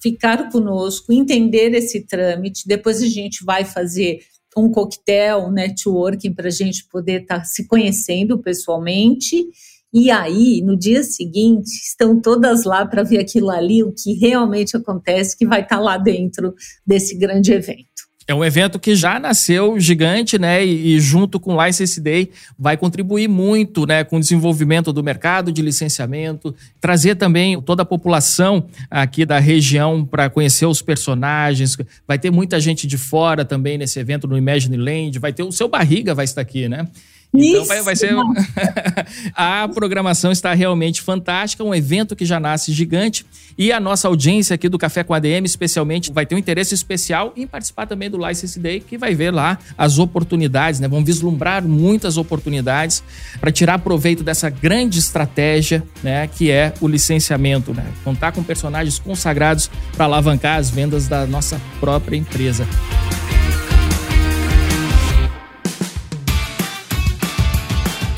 ficar 0.00 0.50
conosco, 0.50 1.12
entender 1.12 1.74
esse 1.74 2.00
trâmite, 2.00 2.66
depois 2.66 3.00
a 3.02 3.06
gente 3.06 3.44
vai 3.44 3.64
fazer 3.64 4.20
um 4.56 4.70
coquetel, 4.70 5.46
um 5.46 5.50
networking 5.50 6.32
para 6.32 6.48
a 6.48 6.50
gente 6.50 6.84
poder 6.86 7.22
estar 7.22 7.38
tá 7.38 7.44
se 7.44 7.66
conhecendo 7.66 8.38
pessoalmente 8.38 9.46
e 9.92 10.10
aí, 10.10 10.62
no 10.64 10.76
dia 10.76 11.02
seguinte, 11.02 11.68
estão 11.68 12.20
todas 12.20 12.64
lá 12.64 12.86
para 12.86 13.02
ver 13.02 13.18
aquilo 13.18 13.50
ali, 13.50 13.82
o 13.82 13.92
que 13.92 14.14
realmente 14.14 14.76
acontece, 14.76 15.36
que 15.36 15.46
vai 15.46 15.60
estar 15.60 15.76
tá 15.76 15.82
lá 15.82 15.98
dentro 15.98 16.54
desse 16.86 17.16
grande 17.16 17.52
evento. 17.52 17.92
É 18.26 18.34
um 18.34 18.44
evento 18.44 18.78
que 18.78 18.94
já 18.94 19.18
nasceu 19.18 19.78
gigante, 19.80 20.38
né? 20.38 20.64
E, 20.64 20.94
e, 20.94 21.00
junto 21.00 21.40
com 21.40 21.54
o 21.56 21.66
License 21.66 22.00
Day 22.00 22.30
vai 22.58 22.76
contribuir 22.76 23.28
muito, 23.28 23.84
né, 23.84 24.04
com 24.04 24.16
o 24.16 24.20
desenvolvimento 24.20 24.92
do 24.92 25.02
mercado 25.02 25.52
de 25.52 25.60
licenciamento, 25.60 26.54
trazer 26.80 27.16
também 27.16 27.60
toda 27.60 27.82
a 27.82 27.86
população 27.86 28.66
aqui 28.90 29.26
da 29.26 29.38
região 29.38 30.04
para 30.04 30.30
conhecer 30.30 30.66
os 30.66 30.80
personagens. 30.80 31.76
Vai 32.06 32.18
ter 32.18 32.30
muita 32.30 32.60
gente 32.60 32.86
de 32.86 32.96
fora 32.96 33.44
também 33.44 33.76
nesse 33.76 33.98
evento 33.98 34.28
no 34.28 34.38
Imagine 34.38 34.76
Land. 34.76 35.18
Vai 35.18 35.32
ter 35.32 35.42
o 35.42 35.52
seu 35.52 35.68
barriga 35.68 36.14
vai 36.14 36.24
estar 36.24 36.40
aqui, 36.40 36.68
né? 36.68 36.88
Então 37.34 37.64
vai, 37.64 37.80
vai, 37.80 37.96
ser. 37.96 38.14
a 39.34 39.66
programação 39.68 40.30
está 40.30 40.52
realmente 40.52 41.00
fantástica, 41.00 41.64
um 41.64 41.74
evento 41.74 42.14
que 42.14 42.26
já 42.26 42.38
nasce 42.38 42.72
gigante. 42.72 43.24
E 43.56 43.72
a 43.72 43.80
nossa 43.80 44.06
audiência 44.08 44.54
aqui 44.54 44.68
do 44.68 44.78
Café 44.78 45.02
com 45.02 45.14
ADM, 45.14 45.44
especialmente, 45.44 46.12
vai 46.12 46.26
ter 46.26 46.34
um 46.34 46.38
interesse 46.38 46.74
especial 46.74 47.32
em 47.36 47.46
participar 47.46 47.86
também 47.86 48.10
do 48.10 48.18
License 48.18 48.58
Day, 48.58 48.80
que 48.80 48.98
vai 48.98 49.14
ver 49.14 49.30
lá 49.30 49.58
as 49.76 49.98
oportunidades, 49.98 50.78
né? 50.80 50.88
Vão 50.88 51.04
vislumbrar 51.04 51.66
muitas 51.66 52.16
oportunidades 52.16 53.02
para 53.40 53.50
tirar 53.50 53.78
proveito 53.78 54.22
dessa 54.22 54.50
grande 54.50 54.98
estratégia, 54.98 55.82
né? 56.02 56.26
Que 56.26 56.50
é 56.50 56.74
o 56.80 56.88
licenciamento, 56.88 57.72
né? 57.72 57.86
Contar 58.04 58.32
com 58.32 58.42
personagens 58.42 58.98
consagrados 58.98 59.70
para 59.96 60.04
alavancar 60.04 60.58
as 60.58 60.68
vendas 60.68 61.08
da 61.08 61.26
nossa 61.26 61.60
própria 61.80 62.16
empresa. 62.16 62.66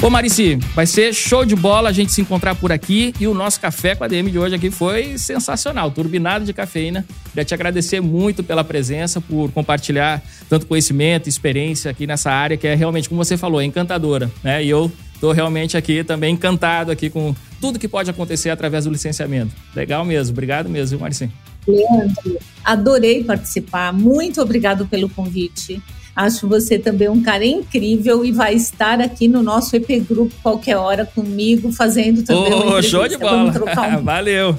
Ô 0.04 0.10
Marici, 0.10 0.56
vai 0.74 0.84
ser 0.84 1.14
show 1.14 1.46
de 1.46 1.56
bola 1.56 1.88
a 1.88 1.92
gente 1.92 2.12
se 2.12 2.20
encontrar 2.20 2.54
por 2.54 2.70
aqui 2.70 3.14
e 3.18 3.26
o 3.26 3.32
nosso 3.32 3.58
café 3.58 3.94
com 3.94 4.04
a 4.04 4.06
DM 4.06 4.30
de 4.30 4.38
hoje 4.38 4.54
aqui 4.54 4.70
foi 4.70 5.16
sensacional, 5.16 5.90
turbinado 5.90 6.44
de 6.44 6.52
cafeína. 6.52 7.06
Queria 7.30 7.42
te 7.42 7.54
agradecer 7.54 8.02
muito 8.02 8.44
pela 8.44 8.62
presença, 8.62 9.18
por 9.18 9.50
compartilhar 9.52 10.22
tanto 10.46 10.66
conhecimento, 10.66 11.26
experiência 11.26 11.90
aqui 11.90 12.06
nessa 12.06 12.30
área 12.30 12.54
que 12.54 12.66
é 12.66 12.74
realmente, 12.74 13.08
como 13.08 13.24
você 13.24 13.38
falou, 13.38 13.62
encantadora, 13.62 14.30
né? 14.42 14.62
E 14.62 14.68
eu 14.68 14.92
tô 15.18 15.32
realmente 15.32 15.74
aqui 15.74 16.04
também 16.04 16.34
encantado 16.34 16.92
aqui 16.92 17.08
com 17.08 17.34
tudo 17.58 17.78
que 17.78 17.88
pode 17.88 18.10
acontecer 18.10 18.50
através 18.50 18.84
do 18.84 18.90
licenciamento. 18.90 19.54
Legal 19.74 20.04
mesmo, 20.04 20.34
obrigado 20.34 20.68
mesmo, 20.68 20.98
Marici. 20.98 21.30
Leandro, 21.66 22.38
adorei 22.62 23.24
participar, 23.24 23.90
muito 23.90 24.42
obrigado 24.42 24.86
pelo 24.86 25.08
convite. 25.08 25.82
Acho 26.14 26.48
você 26.48 26.78
também 26.78 27.08
um 27.08 27.22
cara 27.22 27.44
incrível 27.44 28.24
e 28.24 28.30
vai 28.30 28.54
estar 28.54 29.00
aqui 29.00 29.26
no 29.26 29.42
nosso 29.42 29.74
EP 29.74 29.88
Grupo 30.08 30.32
qualquer 30.42 30.76
hora 30.76 31.04
comigo, 31.04 31.72
fazendo 31.72 32.22
também 32.22 32.52
oh, 32.52 32.68
uma 32.68 32.82
show 32.82 33.08
de 33.08 33.16
bola. 33.16 33.52
Um... 33.52 34.02
Valeu. 34.04 34.56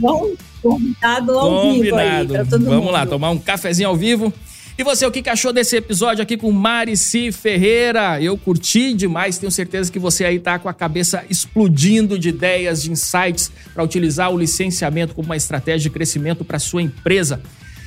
Bom, 0.00 0.30
convidado 0.62 1.32
ao 1.38 1.62
Combinado. 1.62 1.74
vivo 1.82 1.96
aí 1.96 2.26
Vamos 2.48 2.62
mundo. 2.62 2.90
lá, 2.90 3.04
tomar 3.04 3.30
um 3.30 3.38
cafezinho 3.38 3.88
ao 3.88 3.96
vivo. 3.96 4.32
E 4.78 4.84
você, 4.84 5.06
o 5.06 5.10
que 5.10 5.26
achou 5.28 5.54
desse 5.54 5.74
episódio 5.74 6.22
aqui 6.22 6.36
com 6.36 6.52
Marici 6.52 7.32
Ferreira? 7.32 8.20
Eu 8.20 8.36
curti 8.36 8.92
demais, 8.92 9.38
tenho 9.38 9.50
certeza 9.50 9.90
que 9.90 9.98
você 9.98 10.22
aí 10.22 10.38
tá 10.38 10.58
com 10.58 10.68
a 10.68 10.74
cabeça 10.74 11.24
explodindo 11.30 12.18
de 12.18 12.28
ideias, 12.28 12.82
de 12.82 12.92
insights 12.92 13.50
para 13.72 13.82
utilizar 13.82 14.30
o 14.30 14.38
licenciamento 14.38 15.14
como 15.14 15.26
uma 15.26 15.36
estratégia 15.36 15.88
de 15.88 15.90
crescimento 15.90 16.44
para 16.44 16.58
sua 16.58 16.82
empresa. 16.82 17.40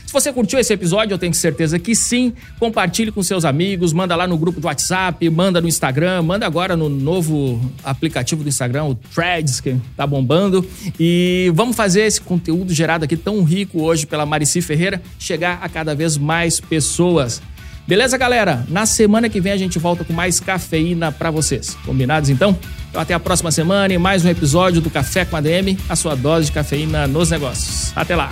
Se 0.10 0.14
você 0.14 0.34
curtiu 0.34 0.58
esse 0.58 0.74
episódio, 0.74 1.14
eu 1.14 1.20
tenho 1.20 1.36
certeza 1.36 1.78
que 1.78 1.94
sim. 1.94 2.34
Compartilhe 2.60 3.12
com 3.12 3.22
seus 3.22 3.46
amigos, 3.46 3.94
manda 3.94 4.16
lá 4.16 4.26
no 4.26 4.40
grupo 4.40 4.60
do 4.60 4.66
WhatsApp, 4.66 5.30
manda 5.30 5.62
no 5.62 5.68
Instagram, 5.68 6.24
manda 6.24 6.48
agora 6.48 6.76
no 6.76 6.90
novo 6.90 7.62
aplicativo 7.84 8.42
do 8.42 8.50
Instagram, 8.50 8.86
o 8.86 8.96
Threads, 8.96 9.62
que 9.62 9.78
tá 9.96 10.08
bombando. 10.08 10.68
E 11.00 11.52
vamos 11.54 11.76
fazer 11.76 12.06
esse 12.08 12.20
conteúdo 12.22 12.74
gerado 12.74 13.06
aqui 13.06 13.16
tão 13.16 13.44
rico 13.44 13.84
hoje 13.84 14.08
pela 14.08 14.26
Marici 14.26 14.64
Ferreira 14.64 15.00
chegar 15.20 15.60
a 15.62 15.70
cada 15.70 15.94
vez 15.94 16.18
mais 16.18 16.60
pessoas. 16.60 17.40
Beleza, 17.88 18.18
galera? 18.18 18.66
Na 18.68 18.88
semana 18.88 19.30
que 19.30 19.40
vem 19.40 19.52
a 19.52 19.58
gente 19.58 19.78
volta 19.78 20.04
com 20.04 20.12
mais 20.12 20.40
cafeína 20.40 21.12
para 21.12 21.30
vocês. 21.30 21.78
Combinados 21.86 22.32
então? 22.32 22.58
Então 22.90 23.00
até 23.00 23.14
a 23.14 23.20
próxima 23.20 23.52
semana 23.52 23.94
e 23.94 24.00
mais 24.00 24.26
um 24.26 24.30
episódio 24.30 24.82
do 24.82 24.90
Café 24.90 25.24
com 25.24 25.36
a 25.36 25.42
DM, 25.42 25.78
a 25.88 25.96
sua 25.96 26.16
dose 26.16 26.48
de 26.48 26.52
cafeína 26.52 27.06
nos 27.06 27.30
negócios. 27.30 27.96
Até 27.96 28.16
lá. 28.16 28.32